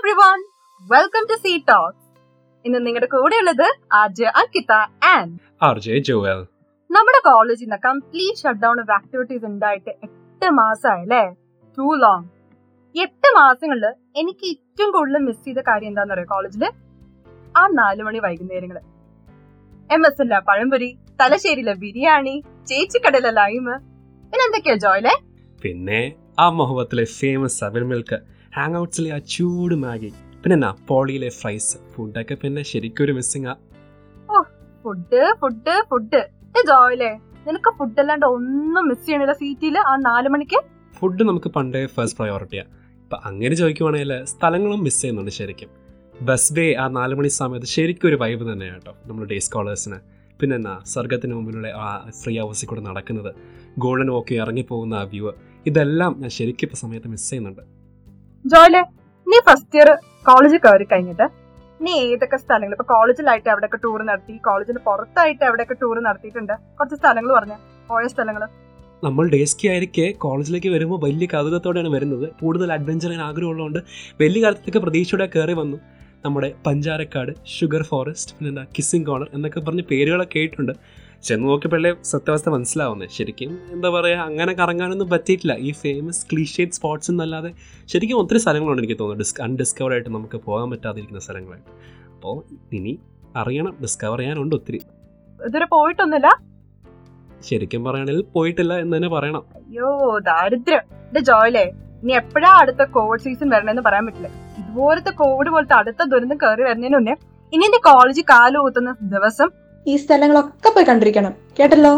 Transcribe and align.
Everyone 0.00 0.38
welcome 0.84 1.22
to 1.30 1.34
C 1.42 1.52
talks 1.68 2.04
ഇന്ന് 2.64 2.78
നിങ്ങളുടെ 2.84 3.08
കൂടെയുള്ളത് 3.14 3.66
RJ 3.92 4.28
Ankita 4.40 4.72
and 5.10 5.32
RJ 5.62 5.96
Joel. 6.06 6.38
നമ്മുടെ 6.90 7.20
കോളേജിൽ 7.26 7.64
നിന്ന് 7.64 7.78
complete 7.84 8.40
shut 8.40 8.60
down 8.62 8.76
of 8.80 8.92
activities 8.96 9.44
ഉണ്ടായിട്ട് 9.44 9.92
എട്ട് 10.06 10.48
മാസമായല്ലേ 10.58 11.22
ടു 11.78 11.86
ലോങ് 12.02 12.26
എട്ട് 12.94 13.30
മാസങ്ങളിൽ 13.36 13.86
എനിക്ക് 14.16 14.46
ഏറ്റവും 14.52 14.90
കൂടുതൽ 14.96 15.22
മിസ് 15.26 15.44
ചെയ്ത 15.44 15.62
കാര്യം 15.68 15.90
എന്താന്ന് 15.92 16.14
പറയാ 16.14 16.28
കോളേജിൽ 16.32 16.64
ആ 17.54 17.64
നാലു 17.78 18.04
മണി 18.08 18.20
വൈകുന്നേരങ്ങൾ 18.20 18.78
എം 19.90 20.04
എസ് 20.06 20.22
എല്ലാ 20.22 20.40
പഴംപൊരി 20.48 20.90
തലശ്ശേരിയിലെ 21.20 21.76
ബിരിയാണി 21.84 22.36
ചേച്ചിക്കടയിലെ 22.68 23.32
ലൈമ് 23.38 23.76
പിന്നെ 24.32 24.44
എന്തൊക്കെയാ 24.46 24.76
ജോയിലെ? 24.82 25.14
പിന്നെ 25.62 26.02
ആ 26.38 26.48
മുഹബത്തിലെ 26.58 27.04
ഫേമസ് 27.16 27.58
സെവൻ 27.60 27.84
മിൽക്ക് 27.88 28.18
ഹാങ് 28.52 28.76
ഔട്ട്സിലെ 28.78 29.10
ആ 29.16 29.18
ചൂട് 29.32 29.74
മാഗി. 29.82 30.08
പിന്നെ 30.42 30.54
എന്നാ 30.56 30.70
പോളിയിലെ 30.88 31.28
ഫ്രൈസ് 31.36 31.76
ഫുഡൊക്കെ 31.92 32.34
പിന്നെ 32.42 32.62
ശരിക്കും 32.70 33.02
ഒരു 33.04 33.12
മിസ്സിംഗ് 33.18 33.48
ആ 33.48 33.54
ഫുഡ് 34.84 35.20
ഫുഡ് 35.40 35.74
ഫുഡ് 35.90 36.20
ജോയിലെ 36.70 37.10
നിനക്ക് 37.46 37.70
ഫുഡ് 37.78 38.00
അല്ലാണ്ട് 38.02 38.26
ഒന്നും 38.34 38.84
മിസ് 38.90 39.04
ചെയ്യണില്ല 39.06 39.34
സീറ്റിൽ 39.42 39.76
ആ 39.90 39.92
നാല് 40.08 40.28
മണിക്ക്? 40.34 40.58
ഫുഡ് 40.98 41.22
നമുക്ക് 41.28 41.50
പണ്ടേ 41.56 41.82
ഫസ്റ്റ് 41.94 42.18
പ്രയോറിറ്റിയാ 42.18 42.64
ഇപ്പൊ 43.04 43.16
അങ്ങനെ 43.28 43.54
ചോദിക്കുവാണെങ്കിൽ 43.62 44.12
സ്ഥലങ്ങളും 44.32 44.82
മിസ് 44.86 45.00
ചെയ്യുന്നുണ്ട് 45.02 45.32
ശരിക്കും. 45.40 45.70
ബസ് 46.28 46.52
ഡേ 46.56 46.66
ആ 46.82 46.86
നാല് 46.98 47.14
മണി 47.18 47.30
സമയത്ത് 47.40 47.68
ശരിക്കും 47.76 48.08
ഒരു 48.10 48.16
വൈബ് 48.22 48.44
തന്നെയാണ് 48.52 48.78
കേട്ടോ 48.78 48.94
നമ്മൾ 49.08 49.24
ഡേ 49.32 49.38
സ്കോളേഴ്സിന് 49.46 49.98
പിന്നെ 50.40 50.56
എന്നാ 50.60 50.74
സ്വർഗത്തിന് 50.92 51.34
മുമ്പിലുള്ള 51.38 51.68
ആ 51.84 51.88
ഫ്രീ 52.20 52.34
ഹൗസിൽ 52.40 52.68
കൂടെ 52.70 52.82
നടക്കുന്നത്. 52.88 53.30
ഗോൾഡൻ 53.84 54.10
വോക്കി 54.16 54.34
ഇറങ്ങിപ്പോകുന്ന 54.44 54.94
ആ 55.02 55.06
വ്യൂ 55.12 55.32
ഇതെല്ലാം 55.66 56.12
ഞാൻ 56.22 56.32
ശരിക്കും 56.38 56.66
ഇപ്പൊ 56.68 56.78
സമയത്ത് 56.84 57.08
മിസ് 57.14 57.28
ചെയ്യുന്നുണ്ട്. 57.30 57.62
ജോയിലെ 58.44 58.80
നീ 59.26 59.38
ഫസ്റ്റ് 59.48 59.76
ഇയർ 59.78 59.88
കോളേജിൽ 60.28 60.60
കയറി 60.64 60.86
കഴിഞ്ഞിട്ട് 60.92 61.26
നീ 61.84 61.92
ഏതൊക്കെ 62.12 62.38
സ്ഥലങ്ങൾ? 62.44 62.74
ഇപ്പൊ 62.76 62.86
കോളേജിലായിട്ട് 62.94 63.48
എവിടെയൊക്കെ 63.52 63.78
ടൂർ 63.84 64.00
നടത്തി? 64.08 64.34
കോളേജിന് 64.46 64.80
പുറത്തായിട്ട് 64.86 65.42
എവിടെയൊക്കെ 65.48 65.76
ടൂർ 65.82 65.96
നടത്തിയിട്ടുണ്ട്? 66.06 66.54
കുറച്ച് 66.78 66.96
സ്ഥലങ്ങൾ 67.00 67.30
പറഞ്ഞ. 67.38 67.54
പോയ 67.90 68.06
സ്ഥലങ്ങൾ 68.14 68.42
നമ്മൾ 69.04 69.24
ഡേസ്കി 69.34 69.66
ആയിരിക്കെ 69.72 70.06
കോളേജിലേക്ക് 70.24 70.70
വരുമ്പോൾ 70.74 70.98
വലിയ 71.04 71.26
കൗതുകത്തോടെയാണ് 71.34 71.90
വരുന്നത്. 71.96 72.26
കൂടുതൽ 72.40 72.68
അഡ്വഞ്ചറിന് 72.76 73.24
ആഗ്രഹമുള്ളതുകൊണ്ട് 73.28 73.80
വലിയ 74.22 74.40
കാലത്തേക്ക് 74.44 74.82
പ്രതീക്ഷയോടെ 74.84 75.26
കയറി 75.34 75.54
വന്നു. 75.60 75.78
നമ്മുടെ 76.24 76.48
പഞ്ചാരക്കാട് 76.66 77.32
ഷുഗർ 77.54 77.82
ഫോറസ്റ്റ് 77.90 78.34
പിന്നെന്താ 78.38 78.64
കിസ്സിംഗ് 78.76 79.06
കോർണർ 79.10 79.28
എന്നൊക്കെ 79.36 79.60
പറഞ്ഞ് 79.68 79.84
പേരുകളൊക്കെ 79.92 80.36
കേട്ടിട്ടുണ്ട്. 80.38 80.74
ചെന്ന് 81.24 81.48
നോക്കിയപ്പോഴേ 81.48 81.90
സത്യാവസ്ഥ 82.02 82.48
മനസ്സിലാവുന്നത് 82.48 83.08
ശരിക്കും 83.08 83.50
എന്താ 83.72 83.88
പറയുക 83.88 84.18
അങ്ങനെ 84.18 84.52
കറങ്ങാനൊന്നും 84.52 85.10
പറ്റിയിട്ടില്ല. 85.10 85.54
ഈ 85.58 85.72
ഫേമസ് 85.72 86.26
ക്ലീഷേഡ് 86.32 86.70
സ്പോട്സ് 86.70 87.10
എന്നല്ലാതെ 87.10 87.50
ശരിക്കും 87.88 88.18
ഒത്തിരി 88.18 88.38
സ്ഥലങ്ങളുണ്ട് 88.38 88.82
എനിക്ക് 88.82 88.98
തോന്നുന്നു. 89.00 89.22
ഡിസ് 89.22 89.42
അൺഡിസ്കവർഡ് 89.42 89.94
ആയിട്ട് 89.94 90.10
നമുക്ക് 90.10 90.36
പോകാൻ 90.36 90.70
പറ്റാതിരിക്കുന്ന 90.70 91.20
സ്ഥലങ്ങളായിട്ട് 91.20 91.70
അപ്പോൾ 92.14 92.36
ഇനി 92.76 92.98
അറിയണം 93.36 93.76
ഡിസ്കവർ 93.82 94.18
ചെയ്യാനുണ്ട് 94.18 94.56
ഒത്തിരി. 94.56 94.80
ഇതുവരെ 95.46 95.66
പോയിട്ടൊന്നുമില്ല? 95.66 96.30
ശരിക്കും 97.48 97.84
പറയണെങ്കിൽ 97.84 98.24
പോയിട്ടില്ല 98.34 98.72
എന്ന് 98.78 98.96
തന്നെ 98.96 99.08
പറയണം. 99.08 99.44
അയ്യോ 99.56 100.18
ദാരിദ്ര്യം. 100.18 100.82
എന്റെ 101.06 101.20
ജോയിലെ 101.20 101.64
ഇനി 102.02 102.12
എപ്പോഴാ 102.12 102.50
അടുത്ത 102.62 102.82
കോവിഡ് 102.96 103.20
സീസൺ 103.20 103.48
വരണമെന്ന് 103.50 103.82
പറയാൻ 103.82 104.06
പറ്റില്ല. 104.06 104.28
ഇതുപോലത്തെ 104.58 105.10
കോവിഡ് 105.10 105.50
പോലത്തെ 105.50 105.74
അടുത്ത 105.74 106.02
ദുരന്തം 106.04 106.36
കയറി 106.36 106.62
വരുന്നതിന് 106.62 106.96
മുന്നേ 106.96 107.16
ഇനി 107.52 107.64
എന്റെ 107.64 107.80
കോളേജ് 107.88 108.20
കാലുകൂത്തുന്ന 108.20 108.96
ദിവസം 109.02 109.48
ഈ 109.86 109.96
സ്ഥലങ്ങളൊക്കെ 109.96 110.70
പോയി 110.74 110.86
കണ്ടിരിക്കണം. 110.88 111.32
കേട്ടല്ലോ? 111.58 111.92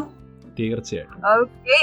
തീർച്ചയായിട്ടും. 0.59 1.19
ഓക്കെ 1.33 1.79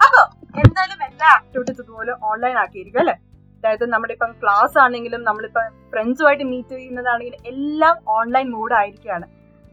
അപ്പൊ 0.00 0.20
എന്തായാലും 0.62 1.00
എല്ലാ 1.08 1.28
ആക്ടിവിറ്റീസ് 1.38 1.80
ഇതുപോലെ 1.80 2.12
ഓൺലൈൻ 2.30 2.56
ആക്കിയിരിക്കും 2.62 3.00
അല്ലെ? 3.00 3.14
അതായത് 3.58 3.84
നമ്മുടെ 3.92 4.12
ഇപ്പം 4.12 4.32
ക്ലാസ് 4.42 4.78
ആണെങ്കിലും 4.78 5.22
നമ്മളിപ്പം 5.22 5.66
ഫ്രണ്ട്സുമായിട്ട് 5.92 6.44
മീറ്റ് 6.44 6.74
ചെയ്യുന്നതാണെങ്കിലും 6.78 7.40
എല്ലാം 7.52 7.96
ഓൺലൈൻ 8.16 8.50
മോഡ് 8.50 8.74
ആയിരിക്കുകയാണ്. 8.80 9.26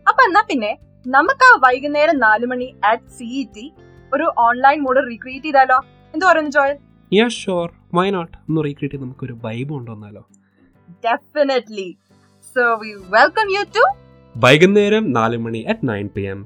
അപ്പൊ 0.08 0.22
എന്നാ 0.28 0.42
പിന്നെ 0.50 0.72
നമുക്ക് 1.08 1.46
ആ 1.50 1.59
വൈകുന്നേരം 1.66 2.18
നാലു 2.20 2.46
മണി 2.46 2.68
അറ്റ് 2.84 3.12
സി 3.18 3.50
ടി 3.56 3.66
ഒരു 4.14 4.28
ഓൺലൈൻ 4.38 4.80
മോഡ് 4.81 5.02
റീക്രിയേറ്റ് 5.09 5.46
ചെയ്താലോ? 5.46 5.80
എന്ത് 6.14 6.25
പറയുന്നു 6.25 6.52
Joel? 6.52 6.78
Yeah 7.12 7.28
sure 7.28 7.70
why 7.94 8.09
not 8.09 8.38
ഒന്ന് 8.50 8.64
റീക്രിയേറ്റ് 8.68 8.96
നമുക്ക് 8.96 9.06
നമുക്കൊരു 9.06 9.36
vibe 9.46 9.70
കൊണ്ടുവന്നാലോ. 9.70 10.22
Definitely 11.03 11.90
so 12.56 12.64
we 12.84 12.91
welcome 13.18 13.47
you 13.56 13.64
to 13.78 13.84
വൈകുന്നേരം 14.36 15.06
നാല് 15.18 15.38
മണി 15.46 15.62
at 15.72 15.88
nine 15.90 16.08
P 16.16 16.24
M 16.34 16.40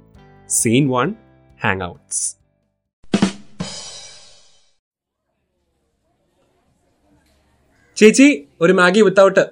scene 0.49 0.85
one 0.93 1.09
hangouts 1.83 2.23
ചേച്ചി 7.97 8.27
ഒരു 8.63 8.73
മാഗി 8.79 9.01
വിത്തൗട്ട് 9.07 9.43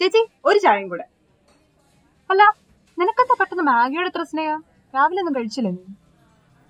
ചേച്ചി 0.00 0.20
ഒരു 0.48 0.58
ചായയും 0.64 0.88
കൂടെ. 0.88 1.04
അല്ല 2.30 2.42
നിനക്കെന്താ 2.98 3.34
പെട്ടെന്ന് 3.40 3.64
മാഗിയുടെ 3.70 4.08
എത്ര 4.10 4.22
സ്നേഹ? 4.30 4.50
രാവിലെ 4.94 5.20
ഒന്നും 5.22 5.34
കഴിച്ചില്ല 5.36 5.68
നീ? 5.76 5.84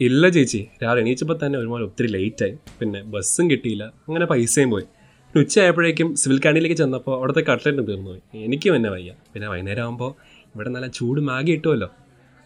ഇല്ല 0.00 0.28
ചേച്ചി 0.28 0.60
രാവിലെ 0.82 1.00
എണീച്ചപ്പോൾ 1.04 1.36
തന്നെ 1.42 1.56
ഒരുപാട് 1.58 1.84
ഒത്തിരി 1.88 2.08
ആയി. 2.16 2.54
പിന്നെ 2.80 3.00
ബസ്സും 3.14 3.46
കിട്ടിയില്ല 3.50 3.84
അങ്ങനെ 4.08 4.26
പൈസയും 4.32 4.70
പോയി. 4.74 4.86
ഉച്ചയായപ്പോഴേക്കും 5.34 6.08
സിവിൽ 6.20 6.38
കാന്റീനിലേക്ക് 6.44 6.76
ചെന്നപ്പോൾ 6.82 7.14
അവിടുത്തെ 7.18 7.42
കട്ട്ലറ്റ് 7.48 7.82
തീർന്നു 7.88 8.10
പോയി 8.10 8.20
എനിക്കും 8.46 8.74
എന്നെ 8.76 8.90
വയ്യ. 8.94 9.10
പിന്നെ 9.32 9.48
വൈകുന്നേരം 9.52 9.82
ആകുമ്പോൾ 9.86 10.10
ഇവിടെ 10.56 10.70
നല്ല 10.74 10.88
ചൂട് 10.98 11.20
മാഗി 11.28 11.52
കിട്ടുമല്ലോ. 11.54 11.88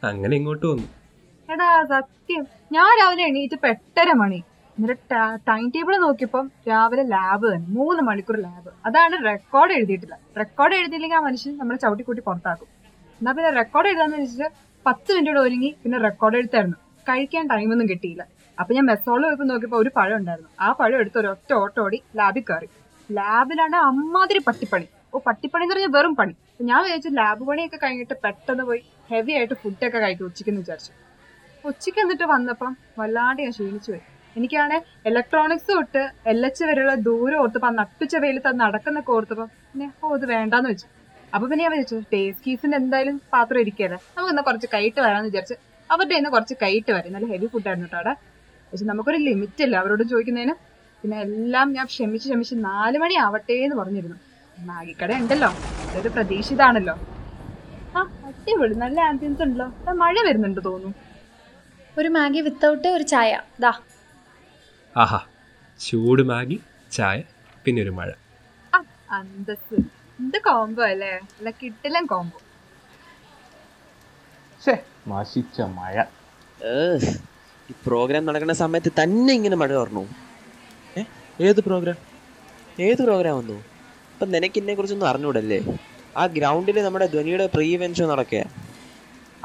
അങ്ങനെ 0.08 0.34
ഇങ്ങോട്ട് 0.40 0.64
വന്നു. 0.70 0.86
എടാ 1.48 1.68
സത്യം. 1.92 2.44
ഞാൻ 2.76 2.90
രാവിലെ 3.00 3.22
എണീറ്റ് 3.30 3.56
പെട്ടര 3.64 4.10
മണി. 4.22 4.40
എന്നിട്ട് 4.76 5.16
ടൈം 5.48 5.64
ടേബിൾ 5.74 5.94
നോക്കിയപ്പം 6.04 6.44
രാവിലെ 6.68 7.04
ലാബ് 7.14 7.46
തന്നെ 7.52 7.68
മൂന്ന് 7.78 8.02
മണിക്കൂർ 8.08 8.36
ലാബ് 8.44 8.70
അതാണ് 8.88 9.16
റെക്കോർഡ് 9.28 9.72
എഴുതിയിട്ടില്ല 9.78 10.16
റെക്കോർഡ് 10.40 10.76
എഴുതിയില്ലെങ്കിൽ 10.80 11.18
ആ 11.18 11.22
മനുഷ്യൻ 11.26 11.52
നമ്മളെ 11.60 11.78
ചവിട്ടിക്കൂട്ടി 11.84 12.22
പുറത്താക്കും. 12.28 12.68
എന്നാ 13.20 13.32
പിന്നെ 13.38 13.50
റെക്കോർഡ് 13.60 13.88
എഴുതാന്ന് 13.92 14.18
വെച്ചിട്ട് 14.22 14.48
പത്ത് 14.86 15.10
മിനിറ്റോടെ 15.16 15.40
ഒരുങ്ങി 15.46 15.70
പിന്നെ 15.82 15.98
റെക്കോർഡ് 16.06 16.38
എഴുത്തായിരുന്നു. 16.40 16.78
കഴിക്കാൻ 17.08 17.44
ടൈമൊന്നും 17.52 17.88
കിട്ടിയില്ല. 17.92 18.22
അപ്പൊ 18.58 18.70
ഞാൻ 18.76 18.86
മെസ്സോളിൽ 18.92 19.24
പോയപ്പോ 19.26 19.46
നോക്കിയപ്പോ 19.52 19.78
ഒരു 19.82 19.90
പഴം 19.98 20.16
ഉണ്ടായിരുന്നു. 20.20 20.50
ആ 20.66 20.70
പഴം 20.80 20.98
എടുത്ത് 21.02 21.18
ഒരു 21.22 21.28
ഒറ്റ 21.34 21.52
ഓട്ടോ 21.62 21.80
ഓടി 21.86 22.00
ലാബിൽ 22.20 22.44
കയറി 22.50 22.68
ലാബിലാണ് 23.08 23.76
അമ്മാതിരി 23.90 24.40
പട്ടിപ്പണി. 24.48 24.88
ഓ 25.12 25.18
പട്ടിപ്പണി 25.26 25.62
എന്ന് 25.64 25.74
പറഞ്ഞാൽ 25.74 25.92
വെറും 25.96 26.14
പണി. 26.14 26.34
ഞാൻ 26.68 26.80
വിചാരിച്ചു 26.84 27.08
ലാബ് 27.08 27.44
പണിയൊക്കെ 27.48 27.78
കഴിഞ്ഞിട്ട് 27.84 28.14
പെട്ടെന്ന് 28.24 28.64
പോയി 28.64 28.80
ഹെവി 29.10 29.32
ആയിട്ട് 29.38 29.54
ഫുഡൊക്കെ 29.54 29.98
കഴിക്കും 29.98 30.26
ഉച്ചയ്ക്കെന്ന് 30.26 30.60
വിചാരിച്ചു. 30.60 30.92
ഉച്ചയ്ക്ക് 31.64 32.00
എന്നിട്ട് 32.00 32.24
വന്നപ്പം 32.24 32.76
വല്ലാണ്ട് 32.98 33.42
ഞാൻ 33.42 33.52
ക്ഷീണിച്ചു 33.56 33.90
പോയി. 33.92 34.02
എനിക്കാണെ 34.36 34.76
ഇലക്ട്രോണിക്സ് 35.08 35.72
തൊട്ട് 35.72 36.02
എൽ 36.26 36.46
എച്ച് 36.46 36.64
വരെയുള്ള 36.64 36.94
ദൂരം 36.94 37.38
ഓർത്തപ്പോൾ 37.42 37.66
ആ 37.66 37.70
നട്ടുച്ച 37.70 38.16
വെയിലത്ത് 38.16 38.48
അത് 38.48 38.58
നടക്കുന്നൊക്കെ 38.64 39.12
ഓർത്തപ്പം 39.16 39.48
പിന്നെ 39.72 39.86
ഓ 40.04 40.14
ഇത് 40.16 40.26
വേണ്ടാന്ന് 40.26 40.68
വെച്ചു. 40.70 40.86
അപ്പൊ 41.34 41.44
പിന്നെ 41.48 41.64
ഞാൻ 41.64 41.72
വിചാരിച്ചു 41.72 41.98
ടേസ്റ്റ് 42.12 42.44
കീസിന്റെ 42.46 42.76
എന്തായാലും 42.76 43.20
പാത്രം 43.34 43.60
ഇരിക്കല്ലേ? 43.60 43.98
നമുക്ക് 44.16 44.32
ഇന്ന് 44.34 44.42
കുറച്ച് 44.42 44.68
കൈയിട്ട് 44.74 45.00
വരാമെന്ന് 45.00 45.30
വിചാരിച്ച് 45.30 45.56
അവരുടെ 45.90 46.14
ഇന്ന് 46.14 46.30
കുറച്ച് 46.30 46.54
കൈയിട്ട് 46.62 46.90
വരും. 46.92 47.12
നല്ല 47.12 47.26
ഹെവി 47.26 47.46
ഫുഡായിരുന്നു 47.46 47.86
കേട്ടോ 47.86 47.98
അവിടെ. 48.00 48.14
പക്ഷെ 48.72 48.84
നമുക്കൊരു 48.84 49.16
ലിമിറ്റ് 49.16 49.62
ഇല്ല 49.62 49.76
അവരോട് 49.76 50.02
ചോദിക്കുന്നതിന്. 50.02 50.54
പിന്നെ 51.04 51.20
എല്ലാം 51.26 51.72
ഞാൻ 51.72 51.86
ക്ഷമിച്ച് 51.86 52.28
ക്ഷമിച്ച് 52.28 52.54
നാല് 52.54 52.98
മണി 52.98 53.14
ആവട്ടെ 53.26 53.56
എന്ന് 53.66 53.76
പറഞ്ഞിരുന്നു. 53.76 54.18
മാഗിക്കട 54.68 55.12
ഉണ്ടല്ലോ. 55.20 55.50
അതൊരു 55.90 56.10
പ്രതീക്ഷിതാണല്ലോ 56.16 56.94
ആ 57.96 58.00
അടിപൊളി. 58.26 58.74
നല്ല 58.84 58.98
ആംബിയൻസ് 59.10 59.42
ഉണ്ടല്ലോ. 59.46 59.68
മഴ 60.02 60.14
വരുന്നുണ്ട് 60.26 60.60
തോന്നുന്നു. 60.66 60.98
ഒരു 61.96 62.08
മാഗി 62.16 62.40
വിത്തൗട്ട് 62.46 62.88
ഒരു 62.96 63.04
ചായ. 63.12 63.30
ദാ. 63.64 63.72
ആഹാ. 64.96 65.20
ചൂട് 65.80 66.22
മാഗി 66.30 66.58
ചായ 66.96 67.18
പിന്നെ 67.64 67.82
ഒരു 67.82 67.92
മഴ. 67.98 68.08
അന്തസ് 69.18 69.76
എന്ത് 70.20 70.38
കോംബോ 70.46 70.82
അല്ലേ? 70.92 71.12
അല്ല 71.38 71.50
കിട്ടില്ല 71.62 72.00
കോംബോ 72.12 72.38
നശിച്ച 75.10 75.60
മഴ. 75.78 75.96
ഈ 77.70 77.74
പ്രോഗ്രാം 77.86 78.24
നടക്കുന്ന 78.26 78.54
സമയത്ത് 78.64 78.90
തന്നെ 79.00 79.32
ഇങ്ങനെ 79.38 79.56
മഴ 79.62 79.70
പറഞ്ഞു 79.80 80.04
ഏത് 81.48 81.60
പ്രോഗ്രാം 81.68 81.98
ഏത് 82.86 83.00
പ്രോഗ്രാം 83.06 83.36
വന്നു? 83.38 83.56
അപ്പം 84.20 84.32
നിനക്ക് 84.34 84.56
ഇതിനെ 84.60 84.72
കുറിച്ചൊന്നും 84.78 85.06
അറിഞ്ഞൂടല്ലേ? 85.10 85.58
ആ 86.20 86.22
ഗ്രൗണ്ടിൽ 86.34 86.78
നമ്മുടെ 86.86 87.06
ധ്വനിയുടെ 87.12 87.44
പ്രീവെൻഷൻ 87.54 88.06
നടക്കുക 88.10 88.40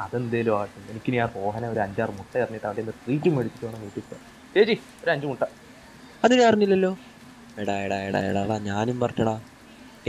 അതെന്തേലും 0.03 0.55
എനിക്ക് 0.91 1.11
ആ 1.23 1.27
റോഹനെ 1.35 1.67
ഒരു 1.73 1.81
അഞ്ചാറ് 1.83 2.13
മുട്ട 2.17 2.33
എറിഞ്ഞിട്ട് 2.41 2.67
അവിടെ 2.69 2.83
ട്രീറ്റ് 3.03 3.29
മേടിച്ചിട്ട് 3.35 3.65
വേണം 3.65 3.79
വീട്ടിൽ 3.83 4.03
പോകാൻ. 4.09 4.19
ചേച്ചി 4.55 4.75
ഒരു 5.03 5.11
അഞ്ച് 5.13 5.27
മുട്ട. 5.31 5.43
അതിനെ 6.23 6.43
അറിഞ്ഞില്ലല്ലോ. 6.49 6.91
എടാ 7.61 7.75
എടാ 7.85 7.99
എടാ 8.07 8.19
എടാ 8.29 8.41
എടാ 8.47 8.57
ഞാനും 8.69 8.97
പറഞ്ഞടാ 9.03 9.35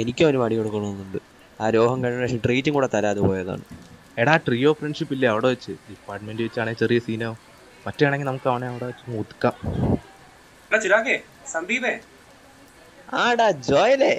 എനിക്കും 0.03 0.27
അവന് 0.29 0.41
മടി 0.43 0.57
കൊടുക്കണമെന്നുണ്ട്. 0.61 1.21
ആ 1.61 1.71
രോഹം 1.77 2.01
കഴിഞ്ഞ 2.05 2.27
ശേഷം 2.27 2.43
ട്രീറ്റും 2.47 2.75
കൂടെ 2.79 2.89
തരാതെ 2.97 3.23
പോയതാണ്. 3.29 3.65
എടാ 4.19 4.37
ട്രിയോ 4.49 4.73
ഫ്രണ്ട്ഷിപ്പ് 4.81 5.15
ഇല്ലേ 5.19 5.29
അവിടെ 5.35 5.49
വെച്ച്? 5.55 5.73
ഡിപ്പാർട്ട്മെന്റ് 5.91 6.43
വെച്ചാണെങ്കിൽ 6.47 6.83
ചെറിയ 6.85 6.99
സീനാവും 7.07 7.39
മറ്റാണെങ്കിൽ 7.87 8.31
നമുക്ക് 8.33 8.51
അവനെ 8.55 8.69
അവിടെ 8.73 8.89
വെച്ച് 8.91 9.07
മുതുക്കാം 9.15 9.55
ചിരാകെ 10.71 11.17
സന്ദീപേ. 11.53 11.95
ആടാ 13.15 13.49
ജോയലേ. 13.69 14.15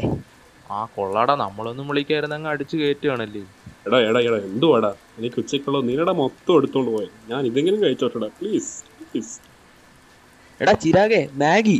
ആ 0.75 0.85
കൊള്ളാടാ. 0.95 1.35
നമ്മളൊന്നും 1.35 1.87
വിളിക്കായിരുന്നു 1.87 2.35
അങ്ങ് 2.35 2.49
അടിച്ചു 2.49 2.75
കയറ്റുകയാണല്ലേ? 2.77 3.43
എടാ 3.87 3.97
എടാ 4.09 4.19
എടാ 4.27 4.37
എന്തുവാടാ? 4.49 4.91
എനിക്ക് 5.19 5.39
ഉച്ചക്കുള്ള 5.41 5.79
നിങ്ങളുടെ 5.89 6.11
മൊത്തം 6.21 6.53
എടുത്തോണ്ട് 6.57 6.91
പോയി. 6.95 7.09
ഞാൻ 7.29 7.45
ഇതെങ്കിലും 7.45 7.79
കഴിച്ചോട്ടെടാ. 7.83 8.27
Please 8.39 8.71
please. 9.11 9.35
എടാ 10.61 10.73
ചിരാഗേ 10.85 11.21
മാഗി. 11.43 11.77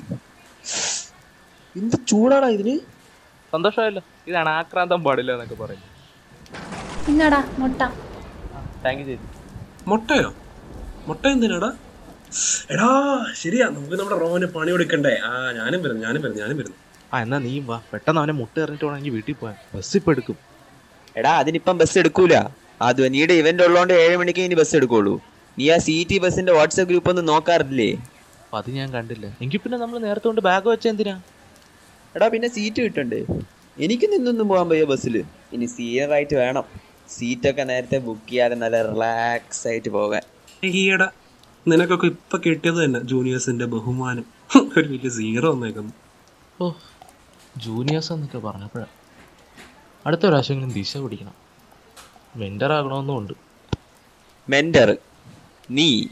എന്ത് 1.76 1.96
ചൂടാടാ 2.10 2.48
ഇതിന്? 2.58 2.76
സന്തോഷമായല്ലോ. 3.54 4.04
ഇതാണ് 4.30 4.50
ആക്രാന്തം 4.50 5.04
പാടില്ല 5.04 5.32
എന്നൊക്കെ 5.32 5.56
പറയുന്നത് 5.64 5.94
ഇന്നടാ 7.12 7.42
മുട്ട. 7.60 7.82
താങ്ക് 8.86 9.02
യു 9.02 9.06
ചേച്ചി. 9.10 9.28
മുട്ടയോ? 9.92 10.30
മുട്ട 11.08 11.24
എന്തിനാടാ? 11.36 11.70
എടാ 12.74 12.90
ശരിയാ. 13.42 13.66
നമുക്ക് 13.76 13.96
നമ്മുടെ 14.00 14.18
റോഹന് 14.24 14.46
പണി 14.56 14.72
കൊടുക്കണ്ടേ. 14.72 15.14
ആ 15.30 15.32
ഞാനും 15.60 15.82
വരുന്നു 15.84 16.02
ഞാനും 16.08 16.22
വരുന്നു 16.24 16.42
ഞാനും 16.44 16.58
വരുന്നു. 16.58 16.78
ആ 17.14 17.22
എന്നാ 17.26 17.38
നീ 17.48 17.54
വാ. 17.70 17.78
പെട്ടെന്ന് 17.92 18.20
അവനെ 18.22 18.34
മുട്ട 18.42 18.56
എറിഞ്ഞിട്ട് 18.64 18.86
വേണമെങ്കിൽ 18.86 19.14
വീട്ടിൽ 19.18 19.36
പോയാൽ 19.42 19.58
ബസ് 19.74 19.94
ഇപ്പൊ 20.00 20.12
എടുക്കും. 20.16 20.38
എടാ 21.20 21.32
അതിനിപ്പം 21.42 21.76
ബസ് 21.82 21.98
എടുക്കൂല. 22.02 22.36
അത് 22.88 23.02
നീടെ 23.16 23.34
ഇവന്റ് 23.42 23.64
ഉള്ളതുകൊണ്ട് 23.68 23.94
ഏഴ് 24.04 24.16
മണിക്ക് 24.22 24.42
ഇനി 24.48 24.56
ബസ് 24.62 24.76
എടുക്കുള്ളൂ. 24.80 25.14
നീ 25.58 25.66
ആ 25.76 25.78
സി 25.86 25.96
ടി 26.10 26.18
ബസിന്റെ 26.24 26.54
വാട്സ്ആപ്പ് 26.58 26.90
ഗ്രൂപ്പ് 26.92 27.10
ഒന്നും 27.12 27.26
നോക്കാറില്ലേ? 27.32 27.90
അത് 28.58 28.70
ഞാൻ 28.80 28.88
കണ്ടില്ല. 28.96 29.26
എങ്കിൽ 29.44 29.60
പിന്നെ 29.64 29.78
നമ്മൾ 29.84 29.98
നേരത്തെ 30.08 30.28
കൊണ്ട് 30.30 30.42
ബാഗ് 30.50 30.68
വെച്ച 30.74 30.88
എന്തിനാ? 30.88 31.16
എടാ 32.16 32.28
പിന്നെ 32.34 32.50
സീറ്റ് 32.56 32.82
കിട്ടണ്ടേ? 32.86 33.22
എനിക്ക് 33.86 34.08
നിന്നൊന്നും 34.14 34.48
പോകാൻ 34.52 34.68
വയ്യ 34.74 34.86
ബസ്സിൽ. 34.92 35.16
ഇനി 35.56 35.66
സീനിയർ 35.78 36.12
ആയിട്ട് 36.18 36.36
വേണം. 36.44 36.66
സീറ്റൊക്കെ 37.16 37.64
നേരത്തെ 37.72 37.98
ബുക്ക് 38.08 38.28
ചെയ്യാതെ 38.30 38.56
നല്ല 38.64 38.78
റിലാക്സ് 38.90 39.64
ആയിട്ട് 39.72 39.90
പോകാൻ. 39.98 40.24
ഈയടാ 40.64 41.08
നിനക്കൊക്കെ 41.72 42.08
ഇപ്പൊ 42.08 42.38
കിട്ടിയത് 42.46 42.80
തന്നെ 42.84 43.00
ജൂനിയേഴ്സിന്റെ 43.12 43.66
ബഹുമാനം. 43.76 44.26
ഒരു 44.78 44.88
വലിയ 44.94 45.10
സീറോ 45.20 45.50
വന്നേക്കുന്നു. 45.54 45.94
ഓ 46.60 46.68
ജൂനിയേഴ്സ് 47.58 48.14
എന്നൊക്കെ 48.14 48.38
പറഞ്ഞപ്പോഴാണ് 48.38 48.94
അടുത്ത 50.06 50.22
പ്രാവശ്യമെങ്കിലും 50.22 50.74
ദിശ 50.74 50.98
പിടിക്കണം. 50.98 51.36
മെന്റർ 52.36 52.72
ആകണമെന്നും 52.72 53.18
ഉണ്ട് 53.18 53.34
മെന്റർ 54.50 54.98
നീ? 55.70 56.08